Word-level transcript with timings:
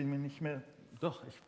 bin 0.00 0.08
mir 0.08 0.18
nicht 0.18 0.40
mehr. 0.40 0.62
Doch, 0.98 1.22
ich, 1.26 1.38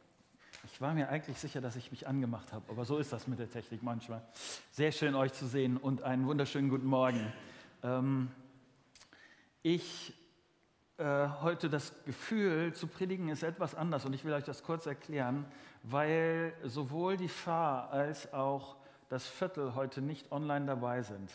ich 0.71 0.79
war 0.79 0.93
mir 0.93 1.09
eigentlich 1.09 1.39
sicher, 1.39 1.63
dass 1.63 1.75
ich 1.75 1.91
mich 1.91 2.07
angemacht 2.07 2.53
habe, 2.53 2.71
aber 2.71 2.85
so 2.85 2.99
ist 2.99 3.11
das 3.11 3.27
mit 3.27 3.39
der 3.39 3.49
Technik 3.49 3.83
manchmal. 3.83 4.21
Sehr 4.71 4.93
schön, 4.93 5.15
euch 5.15 5.33
zu 5.33 5.47
sehen 5.47 5.79
und 5.79 6.03
einen 6.03 6.27
wunderschönen 6.27 6.69
guten 6.69 6.85
Morgen. 6.85 7.33
Ähm, 7.83 8.31
ich 9.63 10.13
äh, 10.99 11.29
heute 11.41 11.71
das 11.71 11.95
Gefühl 12.05 12.75
zu 12.75 12.89
predigen 12.89 13.31
ist 13.31 13.43
etwas 13.43 13.75
anders 13.75 14.05
und 14.05 14.13
ich 14.13 14.23
will 14.23 14.35
euch 14.35 14.45
das 14.45 14.63
kurz 14.63 14.85
erklären, 14.85 15.47
weil 15.83 16.53
sowohl 16.63 17.17
die 17.17 17.31
Pfarr 17.31 17.91
als 17.91 18.35
auch 18.35 18.77
das 19.09 19.27
Viertel 19.27 19.75
heute 19.75 20.03
nicht 20.03 20.31
online 20.31 20.67
dabei 20.67 21.01
sind. 21.01 21.31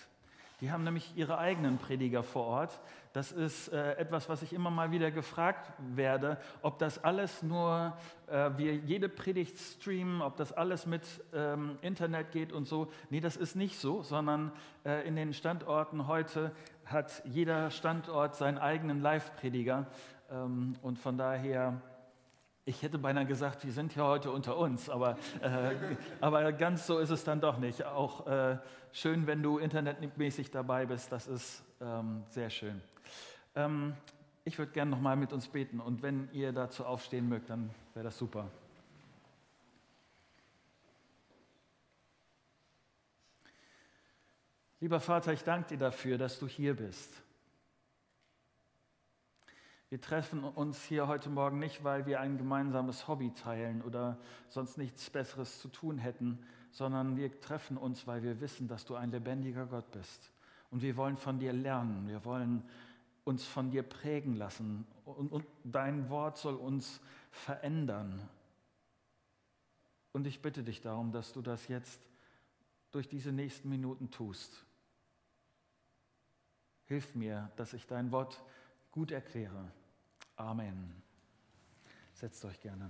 Die 0.59 0.71
haben 0.71 0.83
nämlich 0.83 1.15
ihre 1.15 1.37
eigenen 1.37 1.77
Prediger 1.77 2.23
vor 2.23 2.45
Ort. 2.45 2.79
Das 3.13 3.31
ist 3.31 3.67
äh, 3.67 3.95
etwas, 3.97 4.27
was 4.27 4.41
ich 4.41 4.53
immer 4.53 4.71
mal 4.71 4.89
wieder 4.89 5.11
gefragt 5.11 5.71
werde, 5.77 6.39
ob 6.63 6.79
das 6.79 7.03
alles 7.03 7.43
nur, 7.43 7.95
äh, 8.25 8.49
wir 8.57 8.73
jede 8.73 9.07
Predigt 9.07 9.59
streamen, 9.59 10.21
ob 10.23 10.35
das 10.35 10.53
alles 10.53 10.87
mit 10.87 11.03
ähm, 11.31 11.77
Internet 11.81 12.31
geht 12.31 12.51
und 12.51 12.67
so. 12.67 12.91
Nee, 13.11 13.19
das 13.19 13.37
ist 13.37 13.55
nicht 13.55 13.77
so, 13.77 14.01
sondern 14.01 14.51
äh, 14.83 15.07
in 15.07 15.15
den 15.15 15.33
Standorten 15.33 16.07
heute 16.07 16.51
hat 16.85 17.21
jeder 17.25 17.69
Standort 17.69 18.35
seinen 18.35 18.57
eigenen 18.57 18.99
Live-Prediger. 18.99 19.85
Ähm, 20.31 20.75
und 20.81 20.97
von 20.97 21.19
daher 21.19 21.81
ich 22.67 22.83
hätte 22.83 22.97
beinahe 22.97 23.25
gesagt, 23.25 23.63
wir 23.63 23.71
sind 23.71 23.95
ja 23.95 24.03
heute 24.03 24.29
unter 24.29 24.57
uns, 24.57 24.89
aber, 24.89 25.17
äh, 25.41 25.73
aber 26.19 26.51
ganz 26.51 26.85
so 26.85 26.99
ist 26.99 27.09
es 27.09 27.23
dann 27.23 27.39
doch 27.39 27.59
nicht. 27.59 27.85
Auch 27.85 28.27
äh, 28.27 28.57
schön, 28.91 29.25
wenn 29.25 29.41
du 29.41 29.57
internetmäßig 29.57 30.51
dabei 30.51 30.85
bist, 30.85 31.09
das 31.13 31.27
ist 31.27 31.63
ähm, 31.79 32.23
sehr 32.29 32.49
schön. 32.49 32.81
Ähm, 33.55 33.95
ich 34.43 34.59
würde 34.59 34.73
gerne 34.73 34.91
nochmal 34.91 35.15
mit 35.15 35.31
uns 35.31 35.47
beten 35.47 35.79
und 35.79 36.01
wenn 36.01 36.27
ihr 36.33 36.51
dazu 36.51 36.85
aufstehen 36.85 37.29
mögt, 37.29 37.49
dann 37.49 37.69
wäre 37.93 38.03
das 38.03 38.17
super. 38.17 38.51
Lieber 44.81 44.99
Vater, 44.99 45.31
ich 45.31 45.43
danke 45.43 45.69
dir 45.69 45.77
dafür, 45.77 46.17
dass 46.17 46.37
du 46.37 46.47
hier 46.47 46.75
bist. 46.75 47.13
Wir 49.89 50.01
treffen 50.01 50.43
uns 50.43 50.83
hier 50.83 51.07
heute 51.07 51.29
Morgen 51.29 51.59
nicht, 51.59 51.81
weil 51.83 52.05
wir 52.05 52.19
ein 52.19 52.37
gemeinsames 52.37 53.07
Hobby 53.07 53.33
teilen 53.33 53.81
oder 53.81 54.17
sonst 54.49 54.77
nichts 54.77 55.09
Besseres 55.09 55.61
zu 55.61 55.69
tun 55.69 55.97
hätten, 55.97 56.39
sondern 56.71 57.15
wir 57.15 57.39
treffen 57.39 57.77
uns, 57.77 58.05
weil 58.05 58.21
wir 58.21 58.41
wissen, 58.41 58.67
dass 58.67 58.83
du 58.83 58.95
ein 58.95 59.11
lebendiger 59.11 59.65
Gott 59.65 59.89
bist. 59.91 60.33
Und 60.71 60.81
wir 60.81 60.97
wollen 60.97 61.15
von 61.15 61.39
dir 61.39 61.53
lernen, 61.53 62.05
wir 62.09 62.25
wollen 62.25 62.63
uns 63.23 63.45
von 63.45 63.71
dir 63.71 63.83
prägen 63.83 64.35
lassen 64.35 64.85
und, 65.05 65.31
und 65.31 65.45
dein 65.63 66.09
Wort 66.09 66.37
soll 66.37 66.55
uns 66.55 66.99
verändern. 67.31 68.27
Und 70.11 70.27
ich 70.27 70.41
bitte 70.41 70.63
dich 70.63 70.81
darum, 70.81 71.13
dass 71.13 71.31
du 71.31 71.41
das 71.41 71.69
jetzt 71.69 72.01
durch 72.91 73.07
diese 73.07 73.31
nächsten 73.31 73.69
Minuten 73.69 74.11
tust. 74.11 74.65
Hilf 76.85 77.15
mir, 77.15 77.51
dass 77.55 77.73
ich 77.73 77.87
dein 77.87 78.11
Wort 78.11 78.43
gut 78.97 79.11
erkläre. 79.11 79.71
Amen. 80.37 80.91
Setzt 82.15 82.43
euch 82.45 82.59
gerne. 82.59 82.89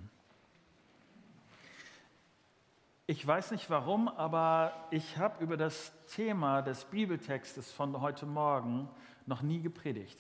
Ich 3.08 3.28
weiß 3.28 3.52
nicht 3.52 3.70
warum, 3.70 4.08
aber 4.08 4.88
ich 4.90 5.18
habe 5.18 5.44
über 5.44 5.58
das 5.58 5.92
Thema 6.06 6.62
des 6.62 6.86
Bibeltextes 6.86 7.74
von 7.74 8.00
heute 8.00 8.26
Morgen 8.26 8.88
noch 9.26 9.42
nie 9.42 9.60
gepredigt. 9.60 10.18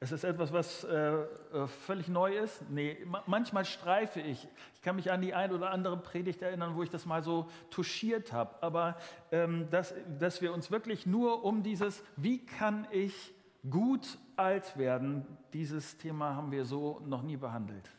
Es 0.00 0.12
ist 0.12 0.24
etwas, 0.24 0.50
was 0.54 0.84
äh, 0.84 0.94
äh 0.94 1.66
völlig 1.66 2.08
neu 2.08 2.34
ist. 2.34 2.62
Nee, 2.70 2.96
manchmal 3.26 3.66
streife 3.66 4.22
ich. 4.22 4.48
Ich 4.76 4.80
kann 4.80 4.96
mich 4.96 5.12
an 5.12 5.20
die 5.20 5.34
ein 5.34 5.52
oder 5.52 5.72
andere 5.72 5.98
Predigt 5.98 6.40
erinnern, 6.40 6.74
wo 6.74 6.82
ich 6.82 6.90
das 6.90 7.04
mal 7.04 7.22
so 7.22 7.50
touchiert 7.68 8.32
habe. 8.32 8.62
Aber 8.62 8.96
ähm, 9.30 9.68
dass, 9.68 9.94
dass 10.18 10.40
wir 10.40 10.54
uns 10.54 10.70
wirklich 10.70 11.04
nur 11.04 11.44
um 11.44 11.62
dieses, 11.62 12.02
wie 12.16 12.46
kann 12.46 12.88
ich 12.90 13.35
gut 13.70 14.18
alt 14.36 14.76
werden, 14.76 15.26
dieses 15.52 15.96
Thema 15.96 16.34
haben 16.34 16.52
wir 16.52 16.64
so 16.64 17.00
noch 17.06 17.22
nie 17.22 17.36
behandelt. 17.36 17.90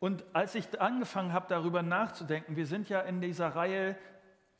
Und 0.00 0.24
als 0.32 0.54
ich 0.54 0.80
angefangen 0.80 1.32
habe, 1.32 1.46
darüber 1.48 1.82
nachzudenken, 1.82 2.56
wir 2.56 2.66
sind 2.66 2.88
ja 2.88 3.00
in 3.00 3.20
dieser 3.20 3.48
Reihe 3.48 3.96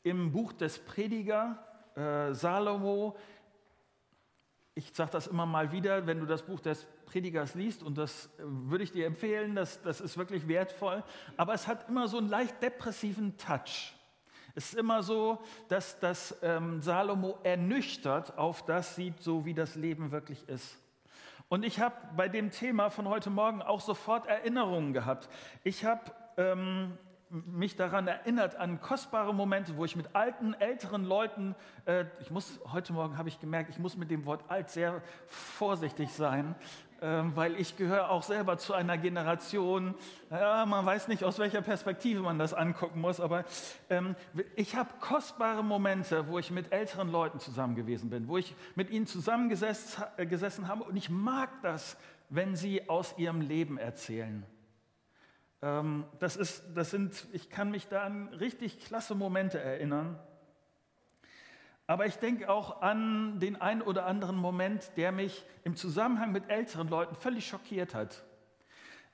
im 0.03 0.31
Buch 0.31 0.53
des 0.53 0.79
Prediger, 0.79 1.57
äh, 1.95 2.33
Salomo. 2.33 3.17
Ich 4.75 4.91
sage 4.93 5.11
das 5.11 5.27
immer 5.27 5.45
mal 5.45 5.71
wieder, 5.71 6.07
wenn 6.07 6.19
du 6.19 6.25
das 6.25 6.43
Buch 6.43 6.59
des 6.59 6.87
Predigers 7.05 7.55
liest, 7.55 7.83
und 7.83 7.97
das 7.97 8.27
äh, 8.37 8.43
würde 8.45 8.83
ich 8.83 8.91
dir 8.91 9.05
empfehlen, 9.05 9.55
das, 9.55 9.81
das 9.81 10.01
ist 10.01 10.17
wirklich 10.17 10.47
wertvoll, 10.47 11.03
aber 11.37 11.53
es 11.53 11.67
hat 11.67 11.89
immer 11.89 12.07
so 12.07 12.17
einen 12.17 12.29
leicht 12.29 12.61
depressiven 12.63 13.37
Touch. 13.37 13.93
Es 14.55 14.65
ist 14.65 14.75
immer 14.75 15.01
so, 15.01 15.39
dass 15.67 15.99
das 15.99 16.37
ähm, 16.43 16.81
Salomo 16.81 17.39
ernüchtert 17.43 18.37
auf 18.37 18.63
das 18.65 18.95
sieht, 18.95 19.19
so 19.19 19.45
wie 19.45 19.53
das 19.55 19.75
Leben 19.75 20.11
wirklich 20.11 20.47
ist. 20.47 20.77
Und 21.49 21.63
ich 21.63 21.79
habe 21.79 21.95
bei 22.15 22.29
dem 22.29 22.51
Thema 22.51 22.89
von 22.89 23.07
heute 23.07 23.31
Morgen 23.31 23.61
auch 23.63 23.81
sofort 23.81 24.27
Erinnerungen 24.27 24.93
gehabt. 24.93 25.27
Ich 25.63 25.85
habe 25.85 26.11
ähm, 26.37 26.97
mich 27.29 27.75
daran 27.75 28.07
erinnert 28.07 28.55
an 28.55 28.79
kostbare 28.79 29.33
Momente, 29.33 29.75
wo 29.75 29.85
ich 29.85 29.95
mit 29.95 30.15
alten, 30.15 30.53
älteren 30.53 31.03
Leuten, 31.03 31.55
äh, 31.85 32.05
ich 32.19 32.29
muss, 32.29 32.59
heute 32.71 32.93
Morgen 32.93 33.17
habe 33.17 33.29
ich 33.29 33.39
gemerkt, 33.39 33.71
ich 33.71 33.79
muss 33.79 33.97
mit 33.97 34.11
dem 34.11 34.25
Wort 34.25 34.43
alt 34.49 34.69
sehr 34.69 35.01
vorsichtig 35.27 36.11
sein, 36.13 36.53
weil 37.35 37.59
ich 37.59 37.75
gehöre 37.75 38.09
auch 38.09 38.23
selber 38.23 38.57
zu 38.57 38.73
einer 38.73 38.97
Generation, 38.97 39.93
ja, 40.31 40.65
man 40.65 40.85
weiß 40.85 41.09
nicht, 41.09 41.23
aus 41.23 41.37
welcher 41.37 41.61
Perspektive 41.61 42.21
man 42.21 42.39
das 42.39 42.53
angucken 42.53 43.01
muss, 43.01 43.19
aber 43.19 43.43
ähm, 43.89 44.15
ich 44.55 44.75
habe 44.75 44.89
kostbare 45.01 45.63
Momente, 45.63 46.27
wo 46.29 46.39
ich 46.39 46.49
mit 46.49 46.71
älteren 46.71 47.11
Leuten 47.11 47.39
zusammen 47.39 47.75
gewesen 47.75 48.09
bin, 48.09 48.29
wo 48.29 48.37
ich 48.37 48.55
mit 48.75 48.89
ihnen 48.89 49.05
zusammengesessen 49.05 50.05
äh, 50.17 50.67
habe 50.67 50.85
und 50.85 50.95
ich 50.95 51.09
mag 51.09 51.49
das, 51.61 51.97
wenn 52.29 52.55
sie 52.55 52.87
aus 52.89 53.17
ihrem 53.17 53.41
Leben 53.41 53.77
erzählen. 53.77 54.45
Ähm, 55.61 56.05
das, 56.19 56.37
ist, 56.37 56.63
das 56.73 56.91
sind, 56.91 57.27
ich 57.33 57.49
kann 57.49 57.69
mich 57.71 57.87
da 57.87 58.03
an 58.03 58.29
richtig 58.29 58.79
klasse 58.79 59.13
Momente 59.13 59.59
erinnern. 59.59 60.19
Aber 61.85 62.05
ich 62.05 62.15
denke 62.15 62.49
auch 62.49 62.81
an 62.81 63.39
den 63.39 63.59
einen 63.59 63.81
oder 63.81 64.05
anderen 64.05 64.37
Moment, 64.37 64.91
der 64.95 65.11
mich 65.11 65.43
im 65.63 65.75
Zusammenhang 65.75 66.31
mit 66.31 66.49
älteren 66.49 66.87
Leuten 66.87 67.15
völlig 67.15 67.45
schockiert 67.47 67.93
hat 67.93 68.23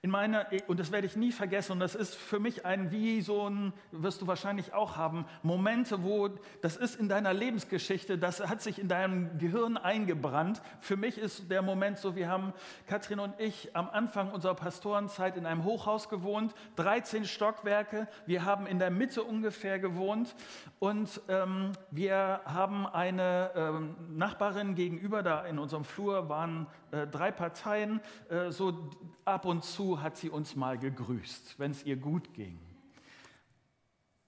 in 0.01 0.11
meiner, 0.11 0.45
und 0.67 0.79
das 0.79 0.93
werde 0.93 1.07
ich 1.07 1.17
nie 1.17 1.33
vergessen, 1.33 1.73
und 1.73 1.81
das 1.81 1.93
ist 1.93 2.15
für 2.15 2.39
mich 2.39 2.65
ein, 2.65 2.89
wie 2.89 3.21
so 3.21 3.49
ein, 3.49 3.73
wirst 3.91 4.21
du 4.21 4.27
wahrscheinlich 4.27 4.73
auch 4.73 4.95
haben, 4.95 5.25
Momente, 5.43 6.03
wo, 6.03 6.29
das 6.61 6.77
ist 6.77 6.95
in 6.95 7.09
deiner 7.09 7.33
Lebensgeschichte, 7.33 8.17
das 8.17 8.39
hat 8.39 8.61
sich 8.61 8.79
in 8.79 8.87
deinem 8.87 9.37
Gehirn 9.37 9.75
eingebrannt. 9.75 10.61
Für 10.79 10.95
mich 10.95 11.17
ist 11.17 11.51
der 11.51 11.61
Moment 11.61 11.97
so, 11.97 12.15
wir 12.15 12.29
haben, 12.29 12.53
Katrin 12.87 13.19
und 13.19 13.37
ich, 13.41 13.75
am 13.75 13.89
Anfang 13.89 14.31
unserer 14.31 14.55
Pastorenzeit 14.55 15.35
in 15.35 15.45
einem 15.45 15.65
Hochhaus 15.65 16.07
gewohnt, 16.07 16.53
13 16.77 17.25
Stockwerke, 17.25 18.07
wir 18.25 18.45
haben 18.45 18.67
in 18.67 18.79
der 18.79 18.91
Mitte 18.91 19.23
ungefähr 19.23 19.79
gewohnt 19.79 20.33
und 20.79 21.19
ähm, 21.27 21.73
wir 21.91 22.39
haben 22.45 22.87
eine 22.87 23.51
ähm, 23.53 23.97
Nachbarin 24.15 24.75
gegenüber, 24.75 25.23
da 25.23 25.43
in 25.43 25.59
unserem 25.59 25.83
Flur 25.83 26.29
waren 26.29 26.67
äh, 26.91 27.07
drei 27.07 27.31
Parteien, 27.31 28.01
äh, 28.29 28.51
so 28.51 28.89
ab 29.25 29.45
und 29.45 29.63
zu 29.63 30.01
hat 30.01 30.17
sie 30.17 30.29
uns 30.29 30.55
mal 30.55 30.77
gegrüßt, 30.77 31.59
wenn 31.59 31.71
es 31.71 31.83
ihr 31.83 31.97
gut 31.97 32.33
ging. 32.33 32.59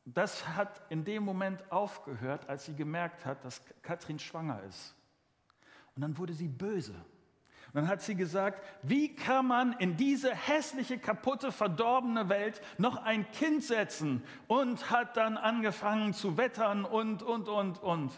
Das 0.05 0.47
hat 0.47 0.81
in 0.89 1.03
dem 1.03 1.23
Moment 1.23 1.71
aufgehört, 1.71 2.49
als 2.49 2.65
sie 2.65 2.75
gemerkt 2.75 3.25
hat, 3.25 3.43
dass 3.45 3.61
Katrin 3.81 4.19
schwanger 4.19 4.61
ist. 4.63 4.95
Und 5.95 6.01
dann 6.01 6.17
wurde 6.17 6.33
sie 6.33 6.47
böse. 6.47 6.95
Und 7.73 7.75
dann 7.75 7.87
hat 7.87 8.01
sie 8.01 8.15
gesagt, 8.15 8.61
wie 8.83 9.15
kann 9.15 9.47
man 9.47 9.73
in 9.73 9.95
diese 9.95 10.35
hässliche, 10.35 10.97
kaputte, 10.97 11.51
verdorbene 11.51 12.27
Welt 12.27 12.61
noch 12.77 12.97
ein 12.97 13.29
Kind 13.31 13.63
setzen? 13.63 14.23
Und 14.47 14.89
hat 14.89 15.15
dann 15.15 15.37
angefangen 15.37 16.13
zu 16.13 16.35
wettern 16.35 16.83
und, 16.83 17.23
und, 17.23 17.47
und, 17.47 17.81
und. 17.81 18.11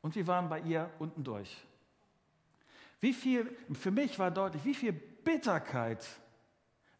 Und 0.00 0.14
wir 0.14 0.26
waren 0.26 0.48
bei 0.48 0.60
ihr 0.60 0.90
unten 0.98 1.24
durch. 1.24 1.66
Wie 3.00 3.12
viel, 3.12 3.56
für 3.72 3.90
mich 3.90 4.18
war 4.18 4.30
deutlich, 4.30 4.64
wie 4.64 4.74
viel 4.74 4.92
Bitterkeit, 4.92 6.06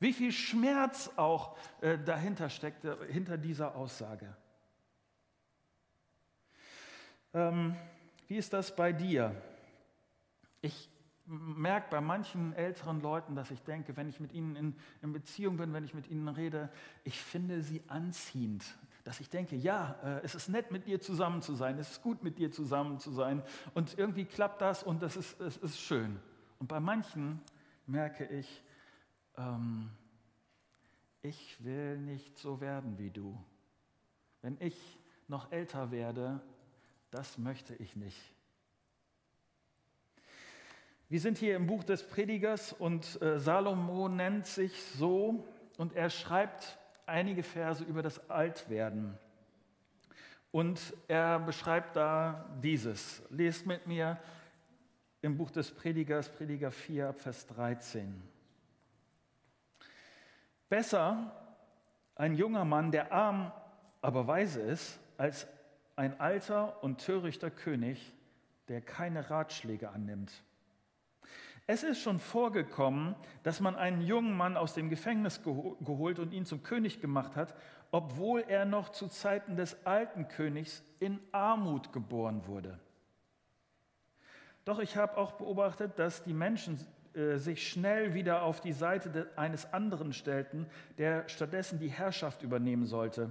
wie 0.00 0.12
viel 0.12 0.32
Schmerz 0.32 1.10
auch 1.16 1.56
äh, 1.80 1.98
dahinter 1.98 2.48
steckt, 2.48 2.84
äh, 2.84 2.96
hinter 3.10 3.36
dieser 3.36 3.74
Aussage. 3.74 4.36
Ähm, 7.34 7.74
wie 8.28 8.36
ist 8.36 8.52
das 8.52 8.74
bei 8.74 8.92
dir? 8.92 9.34
Ich 10.60 10.88
merke 11.24 11.90
bei 11.90 12.00
manchen 12.00 12.54
älteren 12.54 13.00
Leuten, 13.00 13.34
dass 13.34 13.50
ich 13.50 13.62
denke, 13.62 13.96
wenn 13.96 14.08
ich 14.08 14.18
mit 14.18 14.32
ihnen 14.32 14.56
in, 14.56 14.76
in, 15.02 15.12
Beziehung 15.12 15.56
bin, 15.56 15.72
wenn 15.74 15.84
ich 15.84 15.94
mit 15.94 16.08
ihnen 16.08 16.28
rede, 16.28 16.70
ich 17.04 17.20
finde 17.20 17.62
sie 17.62 17.82
anziehend. 17.88 18.64
Dass 19.08 19.20
ich 19.20 19.30
denke, 19.30 19.56
ja, 19.56 19.98
äh, 20.04 20.20
es 20.22 20.34
ist 20.34 20.50
nett, 20.50 20.70
mit 20.70 20.86
dir 20.86 21.00
zusammen 21.00 21.40
zu 21.40 21.54
sein, 21.54 21.78
es 21.78 21.92
ist 21.92 22.02
gut, 22.02 22.22
mit 22.22 22.38
dir 22.38 22.52
zusammen 22.52 22.98
zu 22.98 23.10
sein 23.10 23.42
und 23.72 23.96
irgendwie 23.96 24.26
klappt 24.26 24.60
das 24.60 24.82
und 24.82 25.02
das 25.02 25.16
ist, 25.16 25.40
es 25.40 25.56
ist 25.56 25.80
schön. 25.80 26.20
Und 26.58 26.66
bei 26.66 26.78
manchen 26.78 27.40
merke 27.86 28.26
ich, 28.26 28.62
ähm, 29.38 29.88
ich 31.22 31.64
will 31.64 31.96
nicht 31.96 32.36
so 32.36 32.60
werden 32.60 32.98
wie 32.98 33.08
du. 33.08 33.42
Wenn 34.42 34.58
ich 34.60 34.76
noch 35.26 35.50
älter 35.52 35.90
werde, 35.90 36.42
das 37.10 37.38
möchte 37.38 37.74
ich 37.76 37.96
nicht. 37.96 38.34
Wir 41.08 41.20
sind 41.20 41.38
hier 41.38 41.56
im 41.56 41.66
Buch 41.66 41.82
des 41.82 42.06
Predigers 42.06 42.74
und 42.74 43.22
äh, 43.22 43.40
Salomo 43.40 44.10
nennt 44.10 44.46
sich 44.46 44.82
so 44.98 45.48
und 45.78 45.94
er 45.94 46.10
schreibt 46.10 46.77
einige 47.08 47.42
Verse 47.42 47.82
über 47.84 48.02
das 48.02 48.30
Altwerden. 48.30 49.18
Und 50.50 50.94
er 51.08 51.38
beschreibt 51.38 51.96
da 51.96 52.48
dieses. 52.62 53.22
Lest 53.30 53.66
mit 53.66 53.86
mir 53.86 54.18
im 55.20 55.36
Buch 55.36 55.50
des 55.50 55.70
Predigers, 55.70 56.28
Prediger 56.28 56.70
4, 56.70 57.12
Vers 57.12 57.46
13. 57.48 58.22
Besser 60.68 61.34
ein 62.14 62.34
junger 62.34 62.64
Mann, 62.64 62.90
der 62.90 63.12
arm, 63.12 63.52
aber 64.00 64.26
weise 64.26 64.60
ist, 64.60 64.98
als 65.16 65.46
ein 65.96 66.18
alter 66.20 66.82
und 66.82 66.98
törichter 67.04 67.50
König, 67.50 68.14
der 68.68 68.80
keine 68.80 69.30
Ratschläge 69.30 69.90
annimmt. 69.90 70.32
Es 71.70 71.82
ist 71.82 72.00
schon 72.00 72.18
vorgekommen, 72.18 73.14
dass 73.42 73.60
man 73.60 73.76
einen 73.76 74.00
jungen 74.00 74.34
Mann 74.34 74.56
aus 74.56 74.72
dem 74.72 74.88
Gefängnis 74.88 75.42
geholt 75.42 76.18
und 76.18 76.32
ihn 76.32 76.46
zum 76.46 76.62
König 76.62 77.02
gemacht 77.02 77.36
hat, 77.36 77.54
obwohl 77.90 78.40
er 78.48 78.64
noch 78.64 78.88
zu 78.88 79.06
Zeiten 79.06 79.54
des 79.54 79.76
alten 79.84 80.28
Königs 80.28 80.82
in 80.98 81.20
Armut 81.30 81.92
geboren 81.92 82.46
wurde. 82.46 82.80
Doch 84.64 84.78
ich 84.78 84.96
habe 84.96 85.18
auch 85.18 85.32
beobachtet, 85.32 85.98
dass 85.98 86.22
die 86.22 86.32
Menschen 86.32 86.80
äh, 87.12 87.36
sich 87.36 87.68
schnell 87.68 88.14
wieder 88.14 88.44
auf 88.44 88.62
die 88.62 88.72
Seite 88.72 89.30
eines 89.36 89.70
anderen 89.70 90.14
stellten, 90.14 90.64
der 90.96 91.28
stattdessen 91.28 91.78
die 91.78 91.90
Herrschaft 91.90 92.42
übernehmen 92.42 92.86
sollte. 92.86 93.30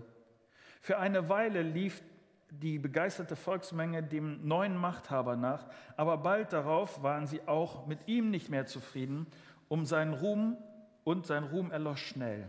Für 0.79 0.99
eine 0.99 1.27
Weile 1.27 1.63
lief 1.63 2.03
die 2.49 2.79
begeisterte 2.79 3.35
Volksmenge 3.35 4.03
dem 4.03 4.47
neuen 4.47 4.77
Machthaber 4.77 5.35
nach, 5.35 5.67
aber 5.95 6.17
bald 6.17 6.53
darauf 6.53 7.03
waren 7.03 7.27
sie 7.27 7.47
auch 7.47 7.87
mit 7.87 8.07
ihm 8.07 8.29
nicht 8.29 8.49
mehr 8.49 8.65
zufrieden, 8.65 9.27
um 9.67 9.85
seinen 9.85 10.13
Ruhm 10.13 10.57
und 11.03 11.25
sein 11.25 11.43
Ruhm 11.43 11.71
erlosch 11.71 12.05
schnell. 12.05 12.47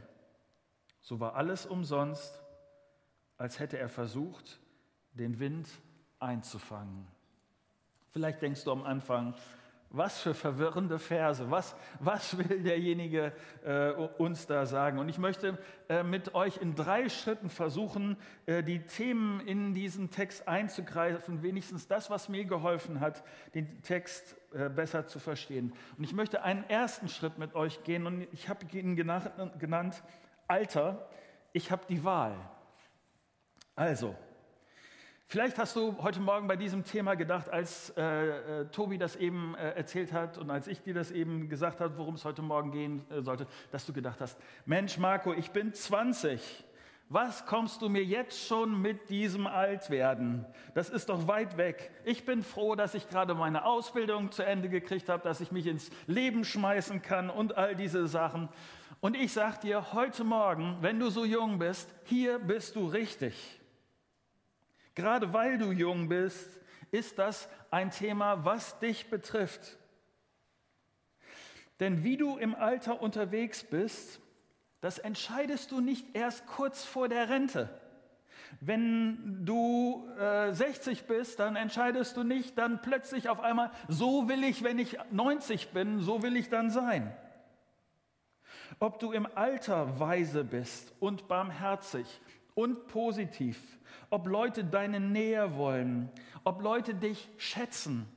So 1.00 1.20
war 1.20 1.34
alles 1.34 1.66
umsonst, 1.66 2.40
als 3.36 3.58
hätte 3.58 3.78
er 3.78 3.88
versucht, 3.88 4.58
den 5.12 5.38
Wind 5.38 5.68
einzufangen. 6.18 7.06
Vielleicht 8.10 8.42
denkst 8.42 8.64
du 8.64 8.72
am 8.72 8.82
Anfang, 8.82 9.34
was 9.90 10.20
für 10.20 10.34
verwirrende 10.34 10.98
Verse. 10.98 11.50
Was, 11.50 11.74
was 11.98 12.36
will 12.36 12.62
derjenige 12.62 13.32
äh, 13.64 13.90
uns 14.18 14.46
da 14.46 14.66
sagen? 14.66 14.98
Und 14.98 15.08
ich 15.08 15.18
möchte 15.18 15.58
äh, 15.88 16.02
mit 16.02 16.34
euch 16.34 16.58
in 16.58 16.74
drei 16.74 17.08
Schritten 17.08 17.48
versuchen, 17.48 18.16
äh, 18.46 18.62
die 18.62 18.80
Themen 18.80 19.40
in 19.40 19.72
diesen 19.74 20.10
Text 20.10 20.46
einzugreifen, 20.46 21.42
wenigstens 21.42 21.86
das, 21.88 22.10
was 22.10 22.28
mir 22.28 22.44
geholfen 22.44 23.00
hat, 23.00 23.24
den 23.54 23.82
Text 23.82 24.36
äh, 24.52 24.68
besser 24.68 25.06
zu 25.06 25.18
verstehen. 25.18 25.72
Und 25.96 26.04
ich 26.04 26.12
möchte 26.12 26.42
einen 26.42 26.64
ersten 26.68 27.08
Schritt 27.08 27.38
mit 27.38 27.54
euch 27.54 27.82
gehen 27.84 28.06
und 28.06 28.26
ich 28.32 28.48
habe 28.48 28.66
ihn 28.76 28.94
genannt, 28.94 30.02
Alter, 30.46 31.08
ich 31.52 31.70
habe 31.70 31.82
die 31.88 32.04
Wahl. 32.04 32.36
Also, 33.74 34.14
Vielleicht 35.30 35.58
hast 35.58 35.76
du 35.76 35.94
heute 36.02 36.20
Morgen 36.20 36.48
bei 36.48 36.56
diesem 36.56 36.84
Thema 36.84 37.14
gedacht, 37.14 37.50
als 37.50 37.90
äh, 37.98 38.62
äh, 38.62 38.64
Tobi 38.72 38.96
das 38.96 39.14
eben 39.14 39.54
äh, 39.56 39.72
erzählt 39.72 40.10
hat 40.10 40.38
und 40.38 40.50
als 40.50 40.66
ich 40.68 40.80
dir 40.80 40.94
das 40.94 41.10
eben 41.10 41.50
gesagt 41.50 41.82
habe, 41.82 41.98
worum 41.98 42.14
es 42.14 42.24
heute 42.24 42.40
Morgen 42.40 42.72
gehen 42.72 43.04
äh, 43.10 43.20
sollte, 43.20 43.46
dass 43.70 43.84
du 43.84 43.92
gedacht 43.92 44.22
hast, 44.22 44.38
Mensch 44.64 44.96
Marco, 44.96 45.34
ich 45.34 45.50
bin 45.50 45.74
20. 45.74 46.64
Was 47.10 47.44
kommst 47.44 47.82
du 47.82 47.90
mir 47.90 48.02
jetzt 48.02 48.46
schon 48.46 48.80
mit 48.80 49.10
diesem 49.10 49.46
Altwerden? 49.46 50.46
Das 50.72 50.88
ist 50.88 51.10
doch 51.10 51.28
weit 51.28 51.58
weg. 51.58 51.90
Ich 52.06 52.24
bin 52.24 52.42
froh, 52.42 52.74
dass 52.74 52.94
ich 52.94 53.10
gerade 53.10 53.34
meine 53.34 53.66
Ausbildung 53.66 54.32
zu 54.32 54.46
Ende 54.46 54.70
gekriegt 54.70 55.10
habe, 55.10 55.22
dass 55.24 55.42
ich 55.42 55.52
mich 55.52 55.66
ins 55.66 55.90
Leben 56.06 56.42
schmeißen 56.42 57.02
kann 57.02 57.28
und 57.28 57.54
all 57.54 57.76
diese 57.76 58.06
Sachen. 58.06 58.48
Und 59.00 59.14
ich 59.14 59.34
sage 59.34 59.58
dir 59.60 59.92
heute 59.92 60.24
Morgen, 60.24 60.78
wenn 60.80 60.98
du 60.98 61.10
so 61.10 61.26
jung 61.26 61.58
bist, 61.58 61.94
hier 62.04 62.38
bist 62.38 62.76
du 62.76 62.86
richtig. 62.86 63.57
Gerade 64.98 65.32
weil 65.32 65.58
du 65.58 65.70
jung 65.70 66.08
bist, 66.08 66.58
ist 66.90 67.20
das 67.20 67.48
ein 67.70 67.92
Thema, 67.92 68.44
was 68.44 68.80
dich 68.80 69.08
betrifft. 69.08 69.78
Denn 71.78 72.02
wie 72.02 72.16
du 72.16 72.36
im 72.36 72.56
Alter 72.56 73.00
unterwegs 73.00 73.62
bist, 73.62 74.18
das 74.80 74.98
entscheidest 74.98 75.70
du 75.70 75.80
nicht 75.80 76.16
erst 76.16 76.48
kurz 76.48 76.84
vor 76.84 77.08
der 77.08 77.28
Rente. 77.28 77.68
Wenn 78.60 79.46
du 79.46 80.04
äh, 80.18 80.52
60 80.52 81.04
bist, 81.04 81.38
dann 81.38 81.54
entscheidest 81.54 82.16
du 82.16 82.24
nicht 82.24 82.58
dann 82.58 82.82
plötzlich 82.82 83.28
auf 83.28 83.38
einmal, 83.38 83.70
so 83.86 84.28
will 84.28 84.42
ich, 84.42 84.64
wenn 84.64 84.80
ich 84.80 84.98
90 85.12 85.68
bin, 85.68 86.00
so 86.00 86.24
will 86.24 86.36
ich 86.36 86.48
dann 86.48 86.70
sein. 86.70 87.16
Ob 88.80 88.98
du 88.98 89.12
im 89.12 89.28
Alter 89.36 90.00
weise 90.00 90.42
bist 90.42 90.92
und 90.98 91.28
barmherzig 91.28 92.20
und 92.58 92.88
positiv, 92.88 93.56
ob 94.10 94.26
Leute 94.26 94.64
deine 94.64 94.98
Nähe 94.98 95.54
wollen, 95.54 96.10
ob 96.42 96.60
Leute 96.60 96.92
dich 96.92 97.28
schätzen, 97.36 98.08